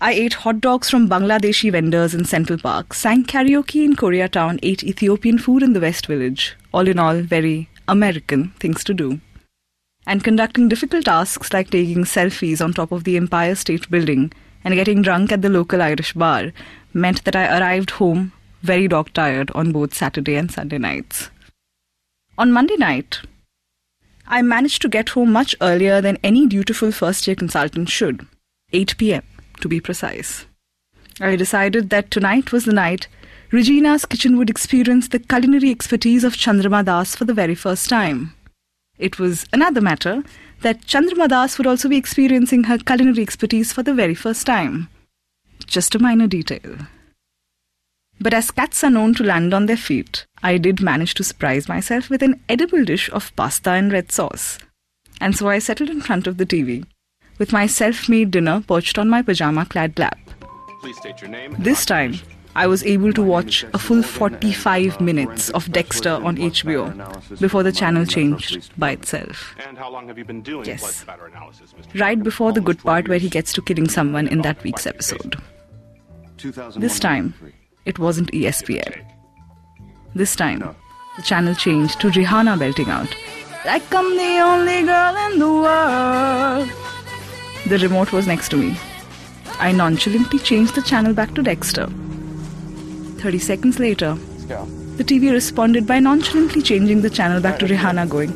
I 0.00 0.12
ate 0.12 0.32
hot 0.42 0.60
dogs 0.60 0.90
from 0.90 1.08
Bangladeshi 1.08 1.70
vendors 1.70 2.16
in 2.16 2.24
Central 2.24 2.58
Park, 2.58 2.94
sang 2.94 3.22
karaoke 3.22 3.84
in 3.84 3.94
Koreatown, 3.94 4.58
ate 4.64 4.82
Ethiopian 4.82 5.38
food 5.38 5.62
in 5.62 5.72
the 5.72 5.80
West 5.80 6.06
Village. 6.06 6.56
All 6.74 6.88
in 6.88 6.98
all, 6.98 7.20
very 7.20 7.68
American 7.86 8.48
things 8.58 8.82
to 8.82 8.92
do. 8.92 9.20
And 10.08 10.24
conducting 10.24 10.68
difficult 10.68 11.04
tasks 11.04 11.52
like 11.52 11.70
taking 11.70 12.02
selfies 12.02 12.60
on 12.64 12.72
top 12.72 12.90
of 12.90 13.04
the 13.04 13.16
Empire 13.16 13.54
State 13.54 13.88
Building 13.88 14.32
and 14.64 14.74
getting 14.74 15.00
drunk 15.00 15.30
at 15.30 15.42
the 15.42 15.48
local 15.48 15.80
Irish 15.80 16.12
bar 16.12 16.50
meant 16.92 17.22
that 17.24 17.36
I 17.36 17.60
arrived 17.60 17.90
home 17.92 18.32
very 18.62 18.88
dog 18.88 19.12
tired 19.12 19.50
on 19.54 19.72
both 19.72 19.94
Saturday 19.94 20.36
and 20.36 20.50
Sunday 20.50 20.78
nights. 20.78 21.30
On 22.38 22.52
Monday 22.52 22.76
night, 22.76 23.20
I 24.26 24.42
managed 24.42 24.82
to 24.82 24.88
get 24.88 25.10
home 25.10 25.32
much 25.32 25.54
earlier 25.60 26.00
than 26.00 26.18
any 26.22 26.46
dutiful 26.46 26.92
first 26.92 27.26
year 27.26 27.36
consultant 27.36 27.88
should 27.88 28.26
8 28.72 28.96
pm 28.96 29.22
to 29.60 29.68
be 29.68 29.80
precise. 29.80 30.46
I 31.20 31.36
decided 31.36 31.90
that 31.90 32.10
tonight 32.10 32.52
was 32.52 32.64
the 32.64 32.72
night 32.72 33.08
Regina's 33.50 34.06
kitchen 34.06 34.38
would 34.38 34.48
experience 34.48 35.08
the 35.08 35.18
culinary 35.18 35.70
expertise 35.70 36.22
of 36.22 36.34
Chandrama 36.34 36.84
Das 36.84 37.16
for 37.16 37.24
the 37.24 37.34
very 37.34 37.56
first 37.56 37.88
time. 37.88 38.34
It 38.96 39.18
was 39.18 39.44
another 39.52 39.80
matter 39.80 40.22
that 40.60 40.86
Chandrama 40.86 41.28
Das 41.28 41.58
would 41.58 41.66
also 41.66 41.88
be 41.88 41.96
experiencing 41.96 42.64
her 42.64 42.78
culinary 42.78 43.22
expertise 43.22 43.72
for 43.72 43.82
the 43.82 43.94
very 43.94 44.14
first 44.14 44.46
time. 44.46 44.88
Just 45.66 45.94
a 45.94 45.98
minor 45.98 46.28
detail. 46.28 46.76
But 48.20 48.34
as 48.34 48.50
cats 48.50 48.84
are 48.84 48.90
known 48.90 49.14
to 49.14 49.24
land 49.24 49.54
on 49.54 49.66
their 49.66 49.76
feet, 49.78 50.26
I 50.42 50.58
did 50.58 50.82
manage 50.82 51.14
to 51.14 51.24
surprise 51.24 51.68
myself 51.68 52.10
with 52.10 52.22
an 52.22 52.40
edible 52.48 52.84
dish 52.84 53.08
of 53.12 53.34
pasta 53.34 53.70
and 53.70 53.90
red 53.92 54.12
sauce. 54.12 54.58
And 55.20 55.34
so 55.36 55.48
I 55.48 55.58
settled 55.58 55.88
in 55.90 56.00
front 56.02 56.26
of 56.26 56.36
the 56.36 56.46
TV, 56.46 56.84
with 57.38 57.52
my 57.52 57.66
self 57.66 58.08
made 58.08 58.30
dinner 58.30 58.62
perched 58.66 58.98
on 58.98 59.08
my 59.08 59.22
pajama 59.22 59.64
clad 59.64 59.98
lap. 59.98 60.18
Please 60.82 60.96
state 60.98 61.20
your 61.22 61.30
name. 61.30 61.56
This 61.58 61.84
time, 61.86 62.14
I 62.54 62.66
was 62.66 62.82
able 62.84 63.12
to 63.12 63.22
watch 63.22 63.64
a 63.72 63.78
full 63.78 64.02
45 64.02 65.00
minutes 65.00 65.50
of 65.50 65.70
Dexter 65.72 66.10
on 66.10 66.36
HBO 66.36 67.38
before 67.40 67.62
the 67.62 67.72
channel 67.72 68.04
changed 68.04 68.70
by 68.78 68.90
itself. 68.90 69.54
And 69.66 69.78
how 69.78 69.90
long 69.90 70.08
have 70.08 70.18
you 70.18 70.24
been 70.24 70.42
doing 70.42 70.64
Yes. 70.66 71.04
blood 71.04 71.20
analysis, 71.30 71.72
Mr. 71.72 72.00
Right 72.00 72.22
before 72.22 72.52
the 72.52 72.60
good 72.60 72.80
part 72.80 73.08
where 73.08 73.18
he 73.18 73.28
gets 73.28 73.52
to 73.54 73.62
killing 73.62 73.88
someone 73.88 74.26
in 74.26 74.42
that 74.42 74.62
week's 74.62 74.86
episode. 74.86 75.36
This 76.76 76.98
time, 76.98 77.34
it 77.84 77.98
wasn't 77.98 78.32
ESPN. 78.32 79.04
This 80.14 80.36
time, 80.36 80.74
the 81.16 81.22
channel 81.22 81.54
changed 81.54 82.00
to 82.00 82.08
Rihanna 82.08 82.58
belting 82.58 82.90
out, 82.90 83.14
Like 83.64 83.94
I'm 83.94 84.16
the 84.16 84.40
only 84.40 84.82
girl 84.82 85.16
in 85.26 85.38
the 85.38 85.48
world. 85.48 86.68
The 87.68 87.78
remote 87.78 88.12
was 88.12 88.26
next 88.26 88.48
to 88.50 88.56
me. 88.56 88.76
I 89.58 89.72
nonchalantly 89.72 90.38
changed 90.38 90.74
the 90.74 90.82
channel 90.82 91.12
back 91.12 91.34
to 91.34 91.42
Dexter. 91.42 91.86
30 93.18 93.38
seconds 93.38 93.78
later, 93.78 94.14
the 94.96 95.04
TV 95.04 95.30
responded 95.32 95.86
by 95.86 96.00
nonchalantly 96.00 96.62
changing 96.62 97.02
the 97.02 97.10
channel 97.10 97.40
back 97.40 97.58
to 97.58 97.66
Rihanna, 97.66 98.08
going, 98.08 98.32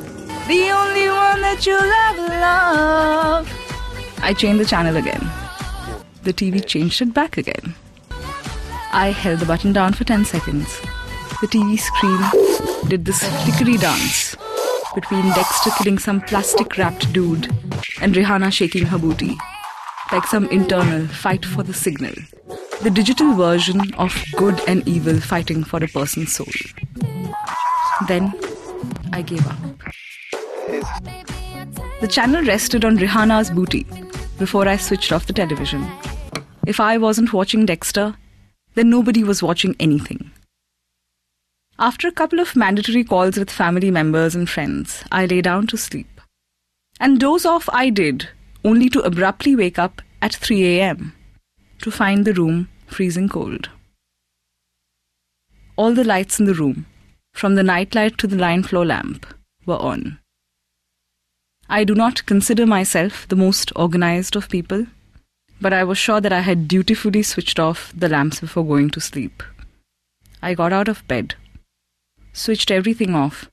The 0.47 0.71
only 0.71 1.09
one 1.09 1.41
that 1.41 1.67
ever 1.67 2.29
love. 2.29 4.21
I 4.23 4.35
changed 4.35 4.61
the 4.61 4.67
channel 4.67 4.97
again. 4.97 5.27
The 6.23 6.33
TV 6.33 6.65
changed 6.67 7.03
it 7.03 7.13
back 7.13 7.37
again. 7.37 7.75
I 8.95 9.11
held 9.11 9.41
the 9.41 9.47
button 9.47 9.73
down 9.73 9.93
for 9.93 10.05
10 10.05 10.25
seconds. 10.25 10.81
The 11.41 11.49
TV 11.49 11.77
screen 11.81 12.89
did 12.89 13.05
this 13.05 13.25
flickery 13.43 13.77
dance 13.77 14.37
between 14.95 15.25
Dexter 15.33 15.71
killing 15.79 15.99
some 15.99 16.21
plastic 16.21 16.79
wrapped 16.79 17.13
dude 17.13 17.47
and 18.01 18.15
Rihanna 18.15 18.53
shaking 18.53 18.87
her 18.87 18.97
booty, 18.97 19.37
like 20.13 20.29
some 20.29 20.47
internal 20.47 21.09
fight 21.09 21.45
for 21.45 21.65
the 21.65 21.75
signal. 21.75 22.15
The 22.83 22.91
digital 22.91 23.35
version 23.35 23.93
of 23.95 24.17
good 24.37 24.61
and 24.69 24.87
evil 24.87 25.19
fighting 25.21 25.65
for 25.65 25.83
a 25.83 25.89
person's 25.89 26.33
soul. 26.33 26.47
Then 28.07 28.33
I 29.13 29.23
gave 29.23 29.45
up. 29.45 29.59
The 32.01 32.09
channel 32.09 32.45
rested 32.45 32.85
on 32.85 32.97
Rihanna's 32.99 33.51
booty 33.51 33.89
before 34.39 34.69
I 34.69 34.77
switched 34.77 35.11
off 35.11 35.27
the 35.27 35.33
television. 35.33 35.85
If 36.65 36.79
I 36.79 36.97
wasn't 36.97 37.33
watching 37.33 37.67
Dexter, 37.67 38.15
then 38.75 38.90
nobody 38.90 39.25
was 39.25 39.43
watching 39.43 39.75
anything. 39.81 40.31
After 41.78 42.07
a 42.07 42.12
couple 42.12 42.38
of 42.38 42.54
mandatory 42.54 43.02
calls 43.02 43.37
with 43.37 43.50
family 43.50 43.90
members 43.90 44.35
and 44.35 44.49
friends, 44.49 45.02
I 45.11 45.26
lay 45.26 45.40
down 45.40 45.66
to 45.69 45.76
sleep. 45.76 46.21
And 47.00 47.19
doze 47.19 47.45
off 47.45 47.69
I 47.73 47.90
did, 47.90 48.28
only 48.64 48.88
to 48.90 49.00
abruptly 49.00 49.57
wake 49.57 49.78
up 49.78 50.00
at 50.23 50.35
3 50.35 50.78
a.m. 50.78 51.12
to 51.83 51.90
find 51.90 52.25
the 52.25 52.33
room 52.33 52.69
freezing 52.87 53.28
cold. 53.28 53.71
All 55.76 55.93
the 55.93 56.04
lights 56.04 56.38
in 56.38 56.47
the 56.47 56.54
room, 56.54 56.87
from 57.33 57.57
the 57.57 57.64
nightlight 57.64 58.16
to 58.19 58.28
the 58.28 58.37
line 58.37 58.62
floor 58.62 58.87
lamp, 58.87 59.26
were 59.66 59.76
on. 59.76 60.21
I 61.69 61.83
do 61.83 61.95
not 61.95 62.26
consider 62.26 62.66
myself 62.66 63.26
the 63.26 63.37
most 63.37 63.73
organized 63.75 64.37
of 64.37 64.49
people, 64.49 64.87
but 65.61 65.73
I 65.73 65.85
was 65.85 65.99
sure 65.99 66.21
that 66.21 66.33
I 66.33 66.41
had 66.41 66.69
dutifully 66.69 67.23
switched 67.23 67.59
off 67.59 67.93
the 67.97 68.09
lamps 68.09 68.41
before 68.41 68.65
going 68.65 68.91
to 68.91 69.01
sleep. 69.01 69.43
I 70.43 70.55
got 70.55 70.73
out 70.73 70.89
of 70.89 71.07
bed, 71.09 71.35
switched 72.33 72.71
everything 72.71 73.15
off, 73.15 73.51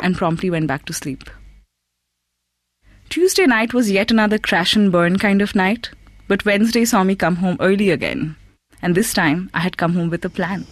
and 0.00 0.16
promptly 0.16 0.50
went 0.50 0.66
back 0.66 0.84
to 0.86 0.92
sleep. 0.92 1.30
Tuesday 3.08 3.46
night 3.46 3.74
was 3.74 3.90
yet 3.90 4.10
another 4.10 4.38
crash 4.38 4.74
and 4.74 4.90
burn 4.90 5.18
kind 5.18 5.42
of 5.42 5.54
night, 5.54 5.90
but 6.28 6.44
Wednesday 6.44 6.84
saw 6.84 7.04
me 7.04 7.14
come 7.14 7.36
home 7.36 7.58
early 7.60 7.90
again, 7.90 8.36
and 8.80 8.94
this 8.94 9.12
time 9.12 9.50
I 9.52 9.60
had 9.60 9.76
come 9.76 9.94
home 9.94 10.08
with 10.10 10.24
a 10.24 10.30
plan. 10.30 10.66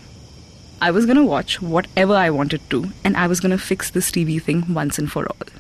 I 0.81 0.91
was 0.91 1.05
gonna 1.05 1.25
watch 1.25 1.61
whatever 1.61 2.15
I 2.15 2.31
wanted 2.31 2.63
to, 2.71 2.91
and 3.05 3.17
I 3.17 3.27
was 3.27 3.41
gonna 3.41 3.59
fix 3.59 3.91
this 3.91 4.11
TV 4.11 4.41
thing 4.41 4.73
once 4.73 4.99
and 4.99 5.13
for 5.13 5.27
all. 5.27 5.60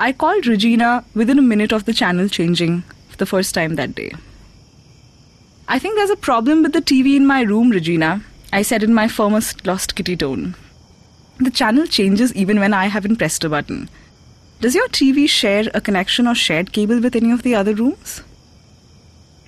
I 0.00 0.12
called 0.12 0.46
Regina 0.46 1.04
within 1.14 1.40
a 1.40 1.42
minute 1.42 1.72
of 1.72 1.84
the 1.84 1.92
channel 1.92 2.28
changing 2.28 2.82
for 3.08 3.16
the 3.16 3.26
first 3.26 3.52
time 3.52 3.74
that 3.74 3.96
day. 3.96 4.12
I 5.66 5.80
think 5.80 5.96
there's 5.96 6.08
a 6.10 6.16
problem 6.16 6.62
with 6.62 6.72
the 6.72 6.80
TV 6.80 7.16
in 7.16 7.26
my 7.26 7.40
room, 7.42 7.70
Regina, 7.70 8.22
I 8.52 8.62
said 8.62 8.84
in 8.84 8.94
my 8.94 9.08
firmest 9.08 9.66
lost 9.66 9.96
kitty 9.96 10.16
tone. 10.16 10.54
The 11.38 11.50
channel 11.50 11.86
changes 11.86 12.32
even 12.34 12.60
when 12.60 12.72
I 12.72 12.86
haven't 12.86 13.16
pressed 13.16 13.42
a 13.42 13.48
button. 13.48 13.90
Does 14.60 14.76
your 14.76 14.88
TV 14.88 15.28
share 15.28 15.64
a 15.74 15.80
connection 15.80 16.28
or 16.28 16.34
shared 16.34 16.72
cable 16.72 17.00
with 17.00 17.16
any 17.16 17.32
of 17.32 17.42
the 17.42 17.56
other 17.56 17.74
rooms? 17.74 18.22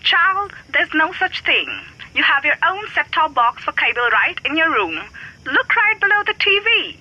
Child, 0.02 0.52
there's 0.72 0.92
no 0.94 1.12
such 1.12 1.44
thing. 1.44 1.68
You 2.14 2.24
have 2.24 2.44
your 2.44 2.56
own 2.66 2.84
set 2.92 3.10
top 3.12 3.34
box 3.34 3.62
for 3.62 3.72
cable 3.72 4.08
right 4.12 4.38
in 4.44 4.56
your 4.56 4.70
room. 4.70 5.00
Look 5.46 5.76
right 5.76 6.00
below 6.00 6.22
the 6.26 6.34
TV. 6.34 6.96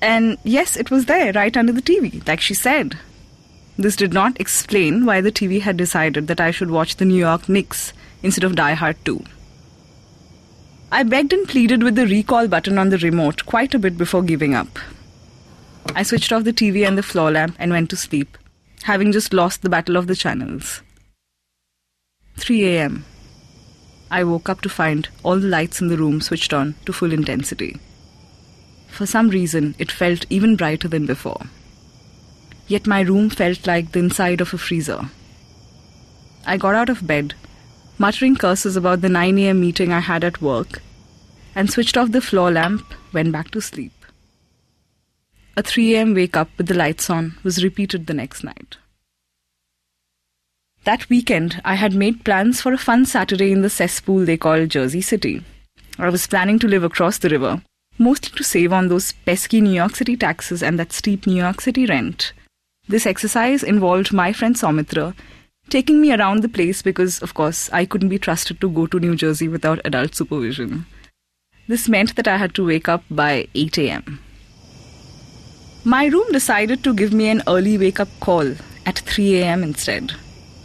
And 0.00 0.38
yes, 0.44 0.76
it 0.76 0.90
was 0.90 1.06
there, 1.06 1.32
right 1.32 1.56
under 1.56 1.72
the 1.72 1.82
TV, 1.82 2.26
like 2.26 2.40
she 2.40 2.54
said. 2.54 2.98
This 3.76 3.96
did 3.96 4.12
not 4.12 4.40
explain 4.40 5.06
why 5.06 5.20
the 5.20 5.32
TV 5.32 5.60
had 5.60 5.76
decided 5.76 6.26
that 6.26 6.40
I 6.40 6.50
should 6.50 6.70
watch 6.70 6.96
the 6.96 7.04
New 7.04 7.18
York 7.18 7.48
Knicks 7.48 7.92
instead 8.22 8.44
of 8.44 8.56
Die 8.56 8.74
Hard 8.74 8.96
2. 9.04 9.24
I 10.90 11.02
begged 11.02 11.32
and 11.32 11.46
pleaded 11.46 11.82
with 11.82 11.96
the 11.96 12.06
recall 12.06 12.48
button 12.48 12.78
on 12.78 12.88
the 12.88 12.98
remote 12.98 13.44
quite 13.44 13.74
a 13.74 13.78
bit 13.78 13.98
before 13.98 14.22
giving 14.22 14.54
up. 14.54 14.78
I 15.94 16.02
switched 16.02 16.32
off 16.32 16.44
the 16.44 16.52
TV 16.52 16.86
and 16.86 16.96
the 16.96 17.02
floor 17.02 17.30
lamp 17.30 17.56
and 17.58 17.70
went 17.70 17.90
to 17.90 17.96
sleep, 17.96 18.38
having 18.82 19.12
just 19.12 19.32
lost 19.32 19.62
the 19.62 19.68
battle 19.68 19.96
of 19.96 20.06
the 20.06 20.16
channels. 20.16 20.82
3 22.36 22.64
a.m. 22.76 23.04
I 24.10 24.24
woke 24.24 24.48
up 24.48 24.60
to 24.62 24.68
find 24.68 25.08
all 25.22 25.38
the 25.38 25.48
lights 25.48 25.80
in 25.80 25.88
the 25.88 25.98
room 25.98 26.20
switched 26.20 26.54
on 26.54 26.76
to 26.86 26.92
full 26.92 27.12
intensity. 27.12 27.78
For 28.98 29.06
some 29.06 29.28
reason, 29.28 29.76
it 29.78 29.92
felt 29.92 30.26
even 30.28 30.56
brighter 30.56 30.88
than 30.88 31.06
before. 31.06 31.42
Yet 32.66 32.88
my 32.88 33.02
room 33.02 33.30
felt 33.30 33.64
like 33.64 33.92
the 33.92 34.00
inside 34.00 34.40
of 34.40 34.52
a 34.52 34.58
freezer. 34.58 35.10
I 36.44 36.56
got 36.56 36.74
out 36.74 36.88
of 36.88 37.06
bed, 37.06 37.34
muttering 37.96 38.34
curses 38.34 38.74
about 38.74 39.00
the 39.00 39.08
9 39.08 39.38
a.m. 39.38 39.60
meeting 39.60 39.92
I 39.92 40.00
had 40.00 40.24
at 40.24 40.42
work, 40.42 40.82
and 41.54 41.70
switched 41.70 41.96
off 41.96 42.10
the 42.10 42.20
floor 42.20 42.50
lamp, 42.50 42.92
went 43.12 43.30
back 43.30 43.52
to 43.52 43.60
sleep. 43.60 43.92
A 45.56 45.62
3 45.62 45.94
a.m. 45.94 46.12
wake 46.12 46.36
up 46.36 46.50
with 46.58 46.66
the 46.66 46.74
lights 46.74 47.08
on 47.08 47.36
was 47.44 47.62
repeated 47.62 48.08
the 48.08 48.14
next 48.14 48.42
night. 48.42 48.78
That 50.82 51.08
weekend, 51.08 51.62
I 51.64 51.76
had 51.76 51.94
made 51.94 52.24
plans 52.24 52.60
for 52.60 52.72
a 52.72 52.78
fun 52.78 53.06
Saturday 53.06 53.52
in 53.52 53.62
the 53.62 53.70
cesspool 53.70 54.24
they 54.24 54.36
call 54.36 54.66
Jersey 54.66 55.02
City. 55.02 55.44
I 56.00 56.10
was 56.10 56.26
planning 56.26 56.58
to 56.58 56.66
live 56.66 56.82
across 56.82 57.18
the 57.18 57.28
river, 57.28 57.62
mostly 57.98 58.36
to 58.36 58.44
save 58.44 58.72
on 58.72 58.88
those 58.88 59.12
pesky 59.12 59.60
New 59.60 59.72
York 59.72 59.96
City 59.96 60.16
taxes 60.16 60.62
and 60.62 60.78
that 60.78 60.92
steep 60.92 61.26
New 61.26 61.36
York 61.36 61.60
City 61.60 61.86
rent. 61.86 62.32
This 62.88 63.06
exercise 63.06 63.62
involved 63.62 64.12
my 64.12 64.32
friend 64.32 64.54
Somitra 64.54 65.14
taking 65.68 66.00
me 66.00 66.12
around 66.12 66.42
the 66.42 66.48
place 66.48 66.80
because, 66.80 67.20
of 67.20 67.34
course, 67.34 67.68
I 67.72 67.84
couldn't 67.84 68.08
be 68.08 68.18
trusted 68.18 68.60
to 68.60 68.70
go 68.70 68.86
to 68.86 68.98
New 68.98 69.14
Jersey 69.14 69.48
without 69.48 69.80
adult 69.84 70.14
supervision. 70.14 70.86
This 71.66 71.88
meant 71.88 72.16
that 72.16 72.26
I 72.26 72.38
had 72.38 72.54
to 72.54 72.66
wake 72.66 72.88
up 72.88 73.04
by 73.10 73.48
8 73.54 73.78
am. 73.78 74.20
My 75.84 76.06
room 76.06 76.32
decided 76.32 76.82
to 76.84 76.94
give 76.94 77.12
me 77.12 77.28
an 77.28 77.42
early 77.46 77.76
wake 77.76 78.00
up 78.00 78.08
call 78.20 78.54
at 78.86 79.00
3 79.00 79.42
am 79.42 79.62
instead, 79.62 80.12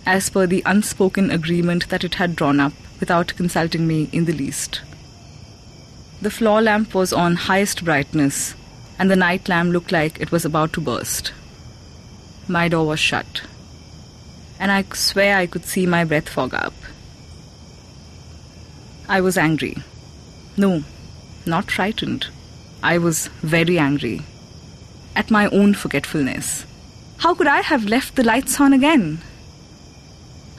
as 0.05 0.29
per 0.29 0.47
the 0.47 0.63
unspoken 0.65 1.29
agreement 1.29 1.89
that 1.89 2.05
it 2.05 2.15
had 2.15 2.37
drawn 2.37 2.61
up 2.61 2.73
without 3.01 3.35
consulting 3.35 3.85
me 3.85 4.09
in 4.13 4.25
the 4.25 4.33
least. 4.33 4.81
The 6.23 6.31
floor 6.31 6.61
lamp 6.61 6.93
was 6.95 7.11
on 7.11 7.35
highest 7.35 7.83
brightness, 7.83 8.55
and 8.97 9.11
the 9.11 9.15
night 9.17 9.49
lamp 9.49 9.73
looked 9.73 9.91
like 9.91 10.21
it 10.21 10.31
was 10.31 10.45
about 10.45 10.71
to 10.71 10.79
burst. 10.79 11.33
My 12.47 12.69
door 12.69 12.87
was 12.87 13.01
shut, 13.01 13.41
and 14.57 14.71
I 14.71 14.85
swear 14.93 15.35
I 15.35 15.47
could 15.47 15.65
see 15.65 15.85
my 15.85 16.05
breath 16.05 16.29
fog 16.29 16.53
up. 16.53 16.71
I 19.09 19.19
was 19.19 19.37
angry. 19.37 19.75
No, 20.55 20.85
not 21.45 21.69
frightened. 21.69 22.27
I 22.81 22.99
was 22.99 23.27
very 23.41 23.77
angry 23.77 24.21
at 25.17 25.29
my 25.29 25.47
own 25.47 25.73
forgetfulness. 25.73 26.65
How 27.17 27.33
could 27.33 27.47
I 27.47 27.59
have 27.59 27.83
left 27.83 28.15
the 28.15 28.23
lights 28.23 28.61
on 28.61 28.71
again? 28.71 29.19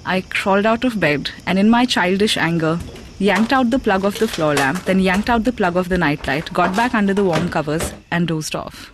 I 0.05 0.21
crawled 0.21 0.67
out 0.67 0.85
of 0.85 1.01
bed 1.01 1.31
and, 1.47 1.59
in 1.59 1.71
my 1.71 1.87
childish 1.87 2.37
anger, 2.37 2.81
yanked 3.19 3.53
out 3.53 3.71
the 3.71 3.79
plug 3.79 4.05
of 4.05 4.19
the 4.19 4.29
floor 4.29 4.55
lamp, 4.55 4.85
then 4.85 5.01
yanked 5.01 5.31
out 5.31 5.45
the 5.45 5.53
plug 5.53 5.77
of 5.77 5.89
the 5.89 5.99
nightlight, 5.99 6.53
got 6.53 6.77
back 6.77 6.95
under 6.95 7.15
the 7.15 7.25
warm 7.25 7.49
covers, 7.49 7.93
and 8.11 8.29
dozed 8.29 8.55
off. 8.55 8.93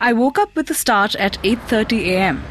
I 0.00 0.12
woke 0.12 0.38
up 0.38 0.54
with 0.54 0.70
a 0.70 0.74
start 0.74 1.14
at 1.16 1.38
8:30 1.42 2.00
a.m. 2.08 2.44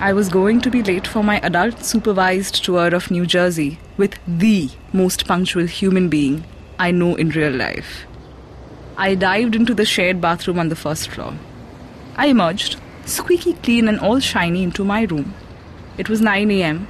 I 0.00 0.12
was 0.12 0.28
going 0.28 0.60
to 0.60 0.70
be 0.70 0.82
late 0.82 1.08
for 1.08 1.24
my 1.24 1.40
adult 1.40 1.84
supervised 1.84 2.64
tour 2.64 2.94
of 2.94 3.10
New 3.10 3.26
Jersey 3.26 3.78
with 3.96 4.14
the 4.26 4.70
most 4.92 5.26
punctual 5.26 5.66
human 5.66 6.08
being 6.08 6.44
I 6.78 6.92
know 6.92 7.16
in 7.16 7.30
real 7.30 7.50
life. 7.52 8.06
I 8.96 9.16
dived 9.16 9.56
into 9.56 9.74
the 9.74 9.84
shared 9.84 10.20
bathroom 10.20 10.58
on 10.58 10.68
the 10.68 10.76
first 10.76 11.10
floor. 11.10 11.34
I 12.16 12.26
emerged, 12.26 12.76
squeaky 13.06 13.54
clean 13.54 13.88
and 13.88 13.98
all 13.98 14.20
shiny, 14.20 14.62
into 14.62 14.84
my 14.84 15.02
room. 15.02 15.34
It 15.96 16.08
was 16.08 16.20
9 16.20 16.50
am. 16.50 16.86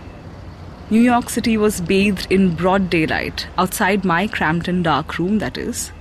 New 0.90 1.00
York 1.00 1.28
City 1.28 1.58
was 1.58 1.82
bathed 1.82 2.26
in 2.30 2.54
broad 2.54 2.88
daylight, 2.88 3.46
outside 3.58 4.06
my 4.06 4.26
cramped 4.26 4.68
and 4.68 4.82
dark 4.82 5.18
room, 5.18 5.38
that 5.38 5.58
is. 5.58 5.92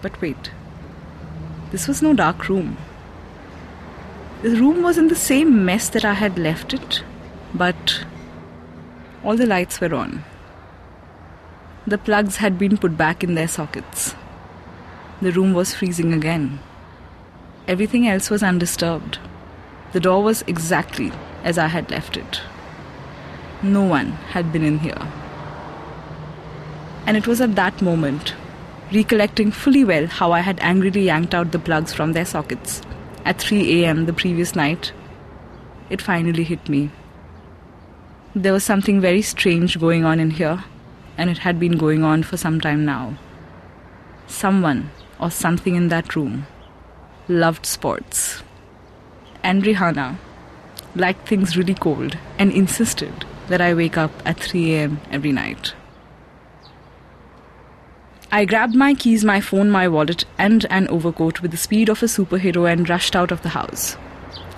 But 0.00 0.18
wait, 0.22 0.50
this 1.70 1.86
was 1.86 2.00
no 2.00 2.14
dark 2.14 2.48
room. 2.48 2.78
The 4.40 4.56
room 4.56 4.82
was 4.82 4.96
in 4.96 5.08
the 5.08 5.14
same 5.14 5.66
mess 5.66 5.90
that 5.90 6.06
I 6.06 6.14
had 6.14 6.38
left 6.38 6.72
it, 6.72 7.04
but 7.52 8.06
all 9.22 9.36
the 9.36 9.44
lights 9.44 9.82
were 9.82 9.94
on. 9.94 10.24
The 11.86 11.98
plugs 11.98 12.36
had 12.36 12.58
been 12.58 12.78
put 12.78 12.96
back 12.96 13.22
in 13.22 13.34
their 13.34 13.48
sockets. 13.48 14.14
The 15.20 15.32
room 15.32 15.52
was 15.52 15.74
freezing 15.74 16.14
again. 16.14 16.60
Everything 17.68 18.08
else 18.08 18.30
was 18.30 18.42
undisturbed. 18.42 19.18
The 19.92 20.00
door 20.00 20.22
was 20.22 20.42
exactly 20.46 21.12
as 21.44 21.58
I 21.58 21.66
had 21.66 21.90
left 21.90 22.16
it. 22.16 22.40
No 23.62 23.82
one 23.82 24.12
had 24.32 24.52
been 24.52 24.64
in 24.64 24.78
here. 24.78 25.08
And 27.06 27.16
it 27.16 27.26
was 27.26 27.40
at 27.40 27.56
that 27.56 27.82
moment, 27.82 28.34
recollecting 28.92 29.50
fully 29.50 29.84
well 29.84 30.06
how 30.06 30.32
I 30.32 30.40
had 30.40 30.60
angrily 30.60 31.04
yanked 31.04 31.34
out 31.34 31.52
the 31.52 31.58
plugs 31.58 31.92
from 31.92 32.12
their 32.12 32.24
sockets 32.24 32.82
at 33.24 33.38
3 33.38 33.84
am 33.84 34.06
the 34.06 34.12
previous 34.12 34.56
night, 34.56 34.92
it 35.90 36.00
finally 36.00 36.42
hit 36.42 36.68
me. 36.68 36.90
There 38.34 38.52
was 38.52 38.64
something 38.64 39.00
very 39.00 39.22
strange 39.22 39.78
going 39.78 40.04
on 40.04 40.20
in 40.20 40.30
here, 40.30 40.64
and 41.18 41.28
it 41.28 41.38
had 41.38 41.60
been 41.60 41.76
going 41.76 42.02
on 42.02 42.22
for 42.22 42.36
some 42.36 42.60
time 42.60 42.84
now. 42.84 43.16
Someone 44.26 44.90
or 45.20 45.30
something 45.30 45.74
in 45.74 45.88
that 45.88 46.16
room 46.16 46.46
loved 47.28 47.66
sports. 47.66 48.42
And 49.42 49.62
Rihanna 49.62 50.16
liked 50.94 51.28
things 51.28 51.56
really 51.56 51.74
cold 51.74 52.16
and 52.38 52.50
insisted 52.52 53.26
that 53.50 53.60
I 53.60 53.74
wake 53.74 53.98
up 53.98 54.10
at 54.24 54.40
3 54.40 54.74
am 54.74 55.00
every 55.10 55.32
night. 55.32 55.74
I 58.32 58.44
grabbed 58.44 58.76
my 58.76 58.94
keys, 58.94 59.24
my 59.24 59.40
phone, 59.40 59.70
my 59.70 59.88
wallet, 59.88 60.24
and 60.38 60.64
an 60.70 60.86
overcoat 60.86 61.42
with 61.42 61.50
the 61.50 61.56
speed 61.56 61.88
of 61.88 62.02
a 62.02 62.06
superhero 62.06 62.72
and 62.72 62.88
rushed 62.88 63.16
out 63.16 63.32
of 63.32 63.42
the 63.42 63.48
house. 63.48 63.96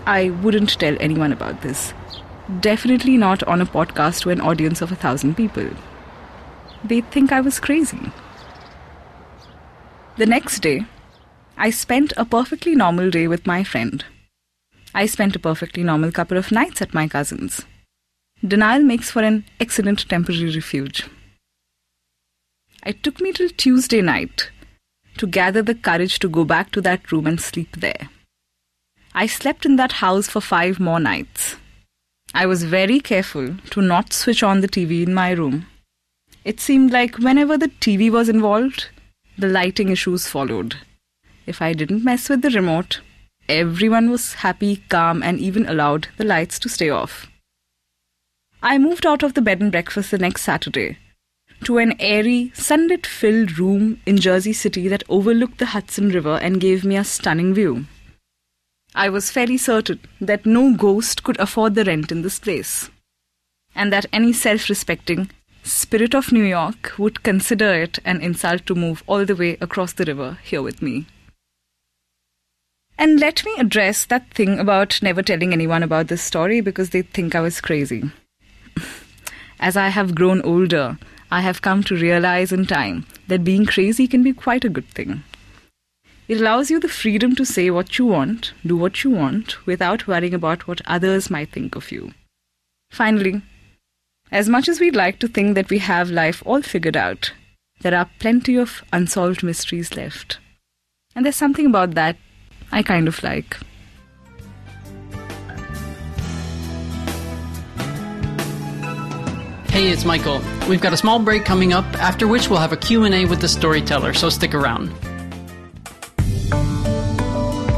I 0.05 0.29
wouldn't 0.29 0.79
tell 0.79 0.97
anyone 1.01 1.33
about 1.33 1.63
this. 1.63 1.95
Definitely 2.61 3.17
not 3.17 3.43
on 3.45 3.63
a 3.63 3.67
podcast 3.67 4.23
to 4.23 4.31
an 4.31 4.43
audience 4.43 4.83
of 4.83 4.93
a 4.93 4.97
thousand 4.97 5.37
people. 5.37 5.71
They'd 6.85 7.11
think 7.11 7.33
I 7.33 7.41
was 7.41 7.59
crazy. 7.59 8.13
The 10.19 10.27
next 10.27 10.61
day, 10.61 10.85
I 11.57 11.71
spent 11.71 12.13
a 12.19 12.27
perfectly 12.27 12.75
normal 12.75 13.11
day 13.11 13.27
with 13.27 13.47
my 13.47 13.65
friend. 13.65 14.05
I 14.95 15.07
spent 15.07 15.35
a 15.35 15.39
perfectly 15.39 15.83
normal 15.83 16.13
couple 16.13 16.37
of 16.37 16.53
nights 16.53 16.83
at 16.83 16.93
my 16.93 17.09
cousin's. 17.09 17.65
Denial 18.45 18.83
makes 18.83 19.09
for 19.09 19.23
an 19.23 19.45
excellent 19.61 20.09
temporary 20.09 20.53
refuge. 20.53 21.05
It 22.85 23.03
took 23.05 23.21
me 23.21 23.33
till 23.33 23.49
Tuesday 23.51 24.03
night 24.03 24.51
to 25.19 25.29
gather 25.29 25.63
the 25.63 25.77
courage 25.77 26.19
to 26.19 26.29
go 26.29 26.45
back 26.45 26.73
to 26.73 26.81
that 26.81 27.13
room 27.13 27.29
and 27.29 27.41
sleep 27.41 27.77
there. 27.77 28.09
I 29.15 29.27
slept 29.29 29.65
in 29.65 29.77
that 29.77 29.93
house 29.93 30.27
for 30.27 30.41
five 30.41 30.81
more 30.81 30.99
nights. 30.99 31.57
I 32.35 32.47
was 32.47 32.65
very 32.65 32.99
careful 32.99 33.55
to 33.71 33.81
not 33.81 34.13
switch 34.13 34.43
on 34.43 34.61
the 34.61 34.69
TV 34.69 35.07
in 35.07 35.15
my 35.15 35.31
room. 35.31 35.67
It 36.45 36.59
seemed 36.59 36.91
like 36.91 37.19
whenever 37.19 37.57
the 37.57 37.69
TV 37.69 38.11
was 38.11 38.29
involved, 38.29 38.89
the 39.39 39.47
lighting 39.47 39.91
issues 39.91 40.27
followed. 40.27 40.77
If 41.47 41.63
I 41.63 41.75
didn't 41.75 42.05
mess 42.05 42.29
with 42.29 42.43
the 42.43 42.51
remote, 42.51 43.03
everyone 43.49 44.11
was 44.11 44.35
happy, 44.35 44.83
calm, 44.89 45.23
and 45.23 45.39
even 45.39 45.69
allowed 45.69 46.09
the 46.17 46.25
lights 46.25 46.59
to 46.61 46.69
stay 46.69 46.89
off. 46.91 47.29
I 48.65 48.79
moved 48.79 49.05
out 49.05 49.25
of 49.25 49.35
the 49.35 49.43
bed 49.43 49.61
and 49.61 49.73
breakfast 49.73 50.13
the 50.13 50.19
next 50.19 50.43
Saturday 50.43 50.97
to 51.65 51.79
an 51.79 51.95
airy, 52.01 52.53
sunlit 52.55 53.07
filled 53.07 53.59
room 53.59 54.01
in 54.07 54.19
Jersey 54.19 54.53
City 54.53 54.87
that 54.87 55.03
overlooked 55.09 55.59
the 55.59 55.67
Hudson 55.67 56.11
River 56.11 56.39
and 56.41 56.61
gave 56.61 56.85
me 56.85 56.97
a 56.97 57.03
stunning 57.03 57.55
view. 57.55 57.87
I 58.95 59.09
was 59.09 59.31
fairly 59.33 59.57
certain 59.57 59.99
that 60.21 60.47
no 60.47 60.77
ghost 60.77 61.25
could 61.25 61.41
afford 61.41 61.75
the 61.75 61.85
rent 61.85 62.13
in 62.13 62.23
this 62.23 62.39
place, 62.39 62.89
and 63.75 63.93
that 63.93 64.07
any 64.13 64.33
self 64.33 64.69
respecting, 64.69 65.31
Spirit 65.65 66.15
of 66.15 66.31
New 66.31 66.45
York 66.45 66.93
would 66.99 67.25
consider 67.25 67.73
it 67.75 67.99
an 68.05 68.21
insult 68.21 68.65
to 68.67 68.77
move 68.77 69.03
all 69.09 69.25
the 69.25 69.37
way 69.37 69.57
across 69.61 69.93
the 69.93 70.05
river 70.05 70.39
here 70.43 70.63
with 70.63 70.83
me. 70.83 71.07
And 72.97 73.19
let 73.19 73.45
me 73.45 73.55
address 73.59 74.05
that 74.05 74.31
thing 74.31 74.61
about 74.61 75.03
never 75.03 75.23
telling 75.23 75.53
anyone 75.53 75.83
about 75.83 76.07
this 76.09 76.23
story 76.23 76.61
because 76.61 76.91
they 76.91 77.03
think 77.03 77.35
I 77.35 77.41
was 77.41 77.61
crazy. 77.61 78.13
As 79.61 79.77
I 79.77 79.89
have 79.89 80.15
grown 80.15 80.43
older, 80.43 80.99
I 81.31 81.41
have 81.41 81.63
come 81.63 81.83
to 81.85 81.97
realize 81.97 82.53
in 82.53 82.67
time 82.67 83.07
that 83.29 83.45
being 83.45 83.65
crazy 83.65 84.07
can 84.07 84.23
be 84.23 84.33
quite 84.33 84.65
a 84.65 84.69
good 84.69 84.89
thing. 84.89 85.23
It 86.29 86.41
allows 86.41 86.71
you 86.71 86.81
the 86.81 86.89
freedom 86.89 87.35
to 87.37 87.45
say 87.45 87.71
what 87.71 87.99
you 87.99 88.07
want, 88.07 88.53
do 88.67 88.77
what 88.77 89.03
you 89.05 89.11
want, 89.11 89.65
without 89.67 90.07
worrying 90.07 90.35
about 90.35 90.67
what 90.67 90.81
others 90.87 91.31
might 91.31 91.51
think 91.51 91.75
of 91.75 91.93
you. 91.93 92.13
Finally, 92.91 93.43
as 94.31 94.49
much 94.49 94.69
as 94.69 94.81
we'd 94.81 94.97
like 94.97 95.19
to 95.19 95.29
think 95.29 95.55
that 95.55 95.71
we 95.71 95.79
have 95.79 96.11
life 96.11 96.43
all 96.47 96.63
figured 96.63 96.97
out, 96.97 97.33
there 97.81 97.95
are 97.95 98.11
plenty 98.19 98.57
of 98.57 98.83
unsolved 98.93 99.43
mysteries 99.43 99.95
left. 99.95 100.39
And 101.15 101.25
there's 101.25 101.37
something 101.37 101.67
about 101.67 101.95
that 101.95 102.17
I 102.71 102.83
kind 102.83 103.09
of 103.09 103.23
like. 103.23 103.59
Hey, 109.73 109.91
it's 109.91 110.05
Michael. 110.05 110.43
We've 110.69 110.83
got 110.83 110.93
a 110.93 110.99
small 110.99 111.19
break 111.19 111.47
coming 111.47 111.73
up, 111.73 111.87
after 111.95 112.29
which 112.29 112.51
we'll 112.51 112.59
have 112.59 112.73
a 112.73 112.77
Q&A 112.77 113.25
with 113.25 113.41
the 113.41 113.49
storyteller, 113.49 114.13
so 114.13 114.29
stick 114.29 114.53
around. 114.55 114.91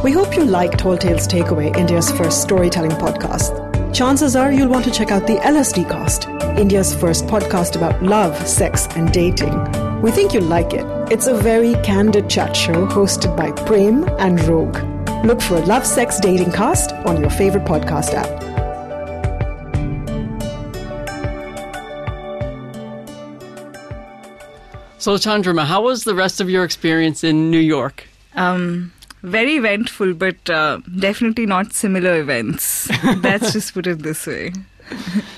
We 0.03 0.11
hope 0.11 0.35
you 0.35 0.45
like 0.45 0.77
Tall 0.77 0.99
Tales 0.99 1.29
Takeaway, 1.29 1.77
India's 1.77 2.11
first 2.11 2.43
storytelling 2.43 2.91
podcast. 2.91 3.95
Chances 3.95 4.35
are 4.35 4.51
you'll 4.51 4.71
want 4.71 4.85
to 4.87 4.91
check 4.91 5.13
out 5.13 5.29
the 5.29 5.37
LSD 5.37 5.89
Cast, 5.89 6.27
India's 6.59 6.93
first 6.93 7.27
podcast 7.27 7.77
about 7.77 8.03
love, 8.03 8.37
sex, 8.45 8.89
and 8.97 9.13
dating. 9.13 9.55
We 10.03 10.11
think 10.11 10.35
you'll 10.35 10.43
like 10.43 10.75
it. 10.75 10.85
It's 11.13 11.29
a 11.29 11.35
very 11.37 11.75
candid 11.85 12.29
chat 12.29 12.57
show 12.57 12.89
hosted 12.89 13.37
by 13.37 13.53
Prem 13.53 14.03
and 14.19 14.43
Rogue. 14.47 14.79
Look 15.25 15.41
for 15.41 15.61
Love, 15.61 15.87
Sex, 15.87 16.19
Dating 16.19 16.51
Cast 16.51 16.91
on 17.07 17.21
your 17.21 17.31
favorite 17.31 17.67
podcast 17.67 18.15
app. 18.15 18.44
So, 25.05 25.17
Chandrama, 25.17 25.67
how 25.67 25.83
was 25.83 26.05
the 26.05 26.15
rest 26.15 26.41
of 26.41 26.49
your 26.49 26.65
experience 26.65 27.23
in 27.23 27.51
New 27.51 27.59
York? 27.59 28.09
Um, 28.37 28.91
very 29.23 29.57
eventful, 29.57 30.15
but 30.15 30.49
uh, 30.49 30.79
definitely 30.99 31.45
not 31.45 31.75
similar 31.75 32.19
events. 32.19 32.89
Let's 33.23 33.53
just 33.53 33.75
put 33.75 33.87
it 33.87 33.99
this 33.99 34.27
way. 34.27 34.55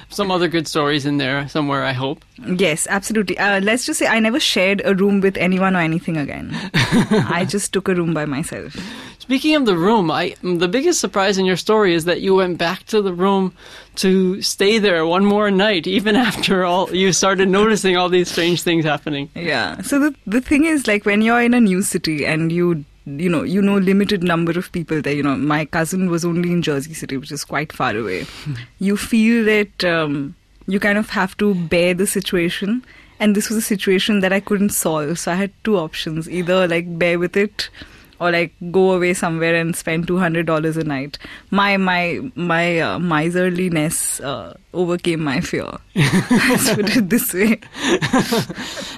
some 0.09 0.31
other 0.31 0.47
good 0.47 0.69
stories 0.69 1.05
in 1.05 1.17
there 1.19 1.49
somewhere, 1.49 1.83
I 1.83 1.95
hope. 1.95 2.25
Yes, 2.47 2.87
absolutely. 2.89 3.39
Uh, 3.39 3.61
let's 3.61 3.87
just 3.87 3.99
say 3.99 4.07
I 4.07 4.19
never 4.19 4.41
shared 4.41 4.83
a 4.85 4.95
room 4.95 5.21
with 5.21 5.37
anyone 5.37 5.77
or 5.77 5.81
anything 5.81 6.17
again. 6.17 6.51
I 6.75 7.45
just 7.49 7.73
took 7.73 7.89
a 7.89 7.95
room 7.95 8.15
by 8.15 8.25
myself. 8.25 8.77
Speaking 9.19 9.57
of 9.57 9.67
the 9.67 9.77
room, 9.77 10.11
I 10.11 10.37
the 10.43 10.69
biggest 10.69 11.01
surprise 11.01 11.39
in 11.39 11.47
your 11.47 11.57
story 11.57 11.95
is 11.95 12.05
that 12.05 12.21
you 12.21 12.37
went 12.37 12.59
back 12.59 12.85
to 12.87 13.03
the 13.03 13.13
room 13.13 13.53
to 13.97 14.43
stay 14.43 14.79
there 14.79 15.07
one 15.07 15.25
more 15.25 15.51
night, 15.51 15.87
even 15.87 16.17
after 16.29 16.65
all 16.65 16.95
you 16.95 17.13
started 17.13 17.49
noticing 17.49 17.97
all 17.97 18.09
these 18.09 18.31
strange 18.31 18.63
things 18.63 18.85
happening. 18.85 19.31
Yeah. 19.35 19.81
So 19.83 19.99
the 19.99 20.15
the 20.27 20.41
thing 20.41 20.65
is, 20.65 20.87
like 20.87 21.05
when 21.05 21.23
you're 21.23 21.43
in 21.43 21.55
a 21.55 21.61
new 21.61 21.83
city 21.83 22.27
and 22.27 22.53
you 22.53 22.85
you 23.07 23.29
know 23.29 23.43
you 23.43 23.63
know 23.63 23.79
limited 23.79 24.23
number 24.23 24.59
of 24.59 24.71
people 24.73 25.01
there. 25.01 25.15
You 25.15 25.23
know, 25.23 25.37
my 25.37 25.65
cousin 25.65 26.11
was 26.11 26.25
only 26.25 26.53
in 26.53 26.63
Jersey 26.63 26.95
City, 26.95 27.17
which 27.17 27.33
is 27.33 27.45
quite 27.45 27.73
far 27.73 27.97
away. 27.97 28.27
you 28.79 28.97
feel 28.97 29.45
that 29.45 29.85
um, 29.85 30.35
you 30.67 30.81
kind 30.81 30.99
of 30.99 31.11
have 31.11 31.37
to 31.39 31.55
bear 31.55 31.95
the 31.95 32.07
situation. 32.07 32.85
And 33.19 33.35
this 33.35 33.49
was 33.49 33.57
a 33.57 33.63
situation 33.63 34.21
that 34.21 34.31
I 34.31 34.41
couldn't 34.41 34.71
solve. 34.71 35.19
So 35.19 35.33
I 35.33 35.37
had 35.37 35.53
two 35.65 35.79
options 35.79 36.29
either 36.29 36.69
like 36.69 36.99
bear 36.99 37.19
with 37.19 37.35
it 37.35 37.71
or 38.21 38.31
like 38.31 38.53
go 38.71 38.93
away 38.93 39.15
somewhere 39.15 39.55
and 39.55 39.75
spend 39.77 40.07
two 40.07 40.19
hundred 40.19 40.47
dollars 40.47 40.77
a 40.77 40.85
night. 40.85 41.19
My 41.51 41.77
my 41.77 42.21
my 42.35 42.81
uh, 42.81 42.99
miserliness 42.99 44.21
uh, 44.21 44.55
overcame 44.73 45.23
my 45.23 45.41
fear. 45.41 45.71
Let's 45.95 46.75
put 46.75 46.97
it 46.97 47.11
this 47.11 47.33
way. 47.33 47.61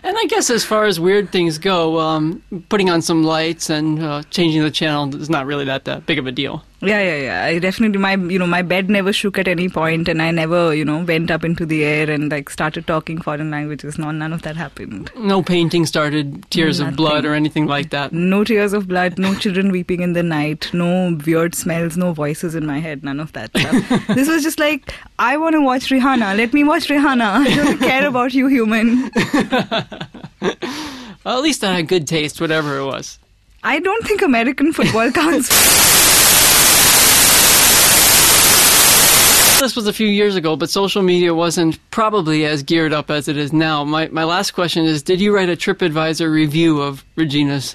and 0.02 0.18
I 0.18 0.26
guess 0.28 0.50
as 0.50 0.64
far 0.64 0.85
as 0.85 1.00
weird 1.00 1.31
things 1.31 1.59
go, 1.59 1.98
um, 2.00 2.42
putting 2.68 2.90
on 2.90 3.02
some 3.02 3.24
lights 3.24 3.70
and 3.70 4.02
uh, 4.02 4.22
changing 4.31 4.62
the 4.62 4.70
channel 4.70 5.14
is 5.14 5.31
not 5.31 5.46
really 5.46 5.64
that, 5.64 5.85
that 5.85 6.07
big 6.07 6.18
of 6.18 6.26
a 6.26 6.33
deal. 6.33 6.64
Yeah, 6.81 7.03
yeah, 7.03 7.17
yeah. 7.17 7.45
I 7.45 7.59
definitely 7.59 7.99
my 7.99 8.14
you 8.14 8.38
know 8.38 8.47
my 8.47 8.62
bed 8.62 8.88
never 8.88 9.12
shook 9.12 9.37
at 9.37 9.49
any 9.49 9.69
point, 9.69 10.09
and 10.09 10.23
I 10.23 10.31
never 10.31 10.73
you 10.73 10.85
know 10.85 10.99
went 11.03 11.29
up 11.29 11.43
into 11.43 11.67
the 11.67 11.85
air 11.85 12.09
and 12.09 12.31
like 12.31 12.49
started 12.49 12.87
talking 12.87 13.21
foreign 13.21 13.51
languages. 13.51 13.99
No, 13.99 14.12
none 14.12 14.33
of 14.33 14.43
that 14.43 14.55
happened. 14.55 15.11
No 15.17 15.43
painting 15.43 15.87
started, 15.87 16.49
tears 16.51 16.79
Nothing. 16.79 16.93
of 16.93 16.97
blood 16.97 17.25
or 17.25 17.35
anything 17.35 17.67
like 17.67 17.91
that. 17.91 18.12
No 18.12 18.45
tears 18.45 18.73
of 18.73 18.87
blood. 18.87 19.19
No 19.19 19.35
children 19.35 19.73
weeping 19.79 20.03
in 20.03 20.12
the 20.12 20.23
night. 20.23 20.71
No 20.73 21.19
weird 21.27 21.57
smells. 21.57 21.97
No 21.97 22.12
voices 22.12 22.55
in 22.55 22.64
my 22.64 22.79
head. 22.79 23.03
None 23.03 23.19
of 23.19 23.33
that 23.33 23.51
stuff. 23.51 24.07
this 24.14 24.29
was 24.29 24.45
just 24.45 24.61
like 24.61 24.95
I 25.19 25.37
want 25.37 25.55
to 25.55 25.61
watch 25.61 25.88
Rihanna. 25.88 26.37
Let 26.37 26.53
me 26.53 26.62
watch 26.62 26.87
Rihanna. 26.87 27.23
I 27.49 27.57
don't 27.57 27.79
care 27.79 28.07
about 28.07 28.35
you, 28.35 28.47
human. 28.47 29.11
well, 31.25 31.38
at 31.38 31.43
least 31.43 31.64
I 31.64 31.75
had 31.75 31.88
good 31.88 32.07
taste, 32.07 32.41
whatever 32.41 32.79
it 32.79 32.85
was. 32.85 33.19
I 33.64 33.81
don't 33.81 34.07
think 34.07 34.23
American 34.23 34.73
football 34.73 35.11
counts. 35.11 35.49
This 39.59 39.75
was 39.75 39.88
a 39.88 39.92
few 39.92 40.07
years 40.07 40.37
ago, 40.37 40.55
but 40.55 40.71
social 40.71 41.03
media 41.03 41.35
wasn't 41.35 41.81
probably 41.90 42.44
as 42.44 42.62
geared 42.62 42.92
up 42.92 43.11
as 43.11 43.27
it 43.27 43.37
is 43.37 43.53
now. 43.53 43.83
My 43.83 44.07
my 44.09 44.23
last 44.23 44.53
question 44.53 44.85
is: 44.85 45.03
Did 45.03 45.21
you 45.21 45.35
write 45.35 45.49
a 45.49 45.57
TripAdvisor 45.57 46.31
review 46.31 46.81
of 46.81 47.05
Regina's 47.16 47.75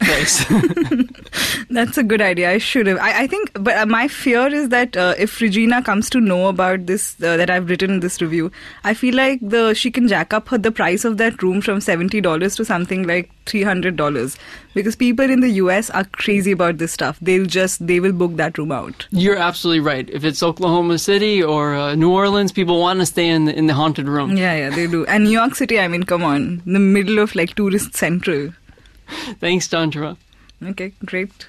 place? 0.00 0.42
That's 1.70 1.96
a 1.96 2.02
good 2.02 2.20
idea. 2.20 2.50
I 2.50 2.58
should 2.58 2.86
have. 2.86 2.98
I, 2.98 3.22
I 3.22 3.26
think, 3.26 3.52
but 3.54 3.76
uh, 3.76 3.86
my 3.86 4.08
fear 4.08 4.46
is 4.48 4.68
that 4.68 4.96
uh, 4.96 5.14
if 5.18 5.40
Regina 5.40 5.82
comes 5.82 6.10
to 6.10 6.20
know 6.20 6.48
about 6.48 6.86
this 6.86 7.16
uh, 7.22 7.36
that 7.36 7.50
I've 7.50 7.68
written 7.68 8.00
this 8.00 8.20
review, 8.20 8.50
I 8.84 8.94
feel 8.94 9.14
like 9.14 9.40
the 9.42 9.74
she 9.74 9.90
can 9.90 10.08
jack 10.08 10.32
up 10.32 10.48
her, 10.48 10.58
the 10.58 10.72
price 10.72 11.04
of 11.04 11.16
that 11.18 11.42
room 11.42 11.60
from 11.60 11.80
seventy 11.80 12.20
dollars 12.20 12.56
to 12.56 12.64
something 12.64 13.06
like 13.06 13.30
three 13.46 13.62
hundred 13.62 13.96
dollars 13.96 14.36
because 14.74 14.96
people 14.96 15.30
in 15.30 15.40
the 15.40 15.50
U.S. 15.50 15.90
are 15.90 16.04
crazy 16.04 16.52
about 16.52 16.78
this 16.78 16.92
stuff. 16.92 17.18
They'll 17.20 17.46
just 17.46 17.86
they 17.86 18.00
will 18.00 18.12
book 18.12 18.36
that 18.36 18.58
room 18.58 18.72
out. 18.72 19.06
You're 19.10 19.36
absolutely 19.36 19.80
right. 19.80 20.08
If 20.10 20.24
it's 20.24 20.42
Oklahoma 20.42 20.98
City 20.98 21.42
or 21.42 21.74
uh, 21.74 21.94
New 21.94 22.12
Orleans, 22.12 22.52
people 22.52 22.78
want 22.80 23.00
to 23.00 23.06
stay 23.06 23.28
in 23.28 23.46
the, 23.46 23.56
in 23.56 23.66
the 23.66 23.74
haunted 23.74 24.08
room. 24.08 24.36
Yeah, 24.36 24.54
yeah, 24.56 24.70
they 24.70 24.86
do. 24.86 25.06
And 25.06 25.24
New 25.24 25.30
York 25.30 25.54
City, 25.54 25.80
I 25.80 25.88
mean, 25.88 26.02
come 26.02 26.22
on, 26.22 26.62
in 26.66 26.72
the 26.72 26.78
middle 26.78 27.18
of 27.18 27.34
like 27.34 27.54
tourist 27.54 27.94
central. 27.96 28.50
Thanks, 29.40 29.68
Chandra. 29.68 30.16
Okay, 30.64 30.92
great. 31.04 31.48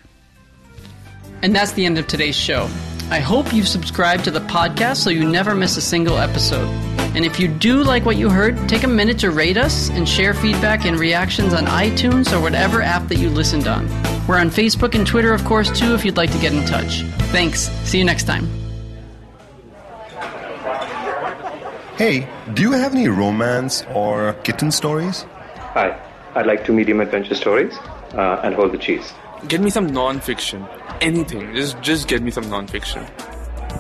And 1.42 1.56
that's 1.56 1.74
the 1.74 1.86
end 1.86 1.98
of 1.98 2.08
today's 2.08 2.36
show. 2.36 2.70
I 3.10 3.20
hope 3.20 3.54
you've 3.54 3.68
subscribed 3.68 4.24
to 4.24 4.32
the 4.32 4.40
podcast 4.40 4.98
so 4.98 5.10
you 5.10 5.30
never 5.30 5.54
miss 5.54 5.78
a 5.78 5.82
single 5.82 6.18
episode. 6.18 6.68
And 7.16 7.26
if 7.26 7.40
you 7.40 7.48
do 7.48 7.84
like 7.84 8.06
what 8.06 8.16
you 8.16 8.30
heard, 8.30 8.58
take 8.68 8.84
a 8.84 8.88
minute 8.88 9.20
to 9.20 9.30
rate 9.30 9.58
us 9.58 9.90
and 9.92 10.10
share 10.10 10.34
feedback 10.34 10.86
and 10.86 10.98
reactions 10.98 11.54
on 11.54 11.66
iTunes 11.66 12.36
or 12.36 12.42
whatever 12.42 12.82
app 12.82 13.08
that 13.10 13.20
you 13.20 13.30
listened 13.30 13.68
on. 13.68 13.88
We're 14.26 14.40
on 14.40 14.50
Facebook 14.50 14.96
and 14.96 15.06
Twitter, 15.06 15.32
of 15.32 15.46
course, 15.46 15.70
too, 15.78 15.94
if 15.94 16.04
you'd 16.06 16.18
like 16.18 16.32
to 16.32 16.40
get 16.40 16.54
in 16.54 16.66
touch. 16.66 17.04
Thanks. 17.30 17.70
See 17.84 18.00
you 18.00 18.06
next 18.06 18.24
time. 18.24 18.48
Hey, 21.98 22.28
do 22.56 22.64
you 22.64 22.72
have 22.72 22.96
any 22.96 23.10
romance 23.10 23.84
or 23.94 24.34
kitten 24.44 24.72
stories? 24.72 25.28
Hi, 25.76 26.00
I'd 26.34 26.48
like 26.48 26.66
two 26.66 26.74
medium 26.74 27.00
adventure 27.00 27.36
stories 27.36 27.78
uh, 28.14 28.42
and 28.44 28.56
hold 28.56 28.72
the 28.72 28.78
cheese. 28.78 29.14
Get 29.48 29.62
me 29.62 29.70
some 29.70 29.88
non-fiction. 29.88 30.66
Anything. 31.02 31.54
Just 31.54 31.82
just 31.82 32.08
get 32.08 32.22
me 32.22 32.32
some 32.32 32.50
non-fiction. 32.50 33.06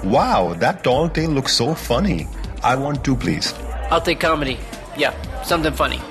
Wow, 0.04 0.54
that 0.56 0.84
tall 0.84 1.10
tale 1.10 1.30
looks 1.30 1.54
so 1.54 1.74
funny. 1.74 2.28
I 2.64 2.76
want 2.76 3.04
two, 3.04 3.16
please. 3.16 3.54
I'll 3.90 4.02
take 4.02 4.20
comedy. 4.20 4.58
Yeah, 4.98 5.14
something 5.44 5.74
funny. 5.74 6.02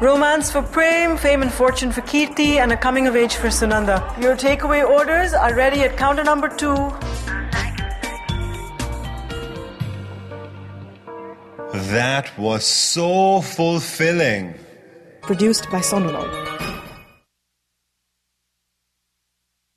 Romance 0.00 0.50
for 0.50 0.62
Prem, 0.62 1.16
Fame 1.16 1.42
and 1.42 1.52
Fortune 1.52 1.92
for 1.92 2.00
Kirti, 2.02 2.56
and 2.56 2.72
a 2.72 2.76
coming 2.76 3.06
of 3.06 3.16
age 3.16 3.36
for 3.36 3.48
Sunanda. 3.48 4.00
Your 4.20 4.36
takeaway 4.36 4.84
orders 4.88 5.32
are 5.32 5.54
ready 5.54 5.82
at 5.82 5.96
counter 5.96 6.24
number 6.24 6.48
two. 6.48 6.74
That 11.92 12.30
was 12.36 12.64
so 12.64 13.40
fulfilling. 13.40 14.54
Produced 15.22 15.70
by 15.70 15.78
Sonalog. 15.78 16.61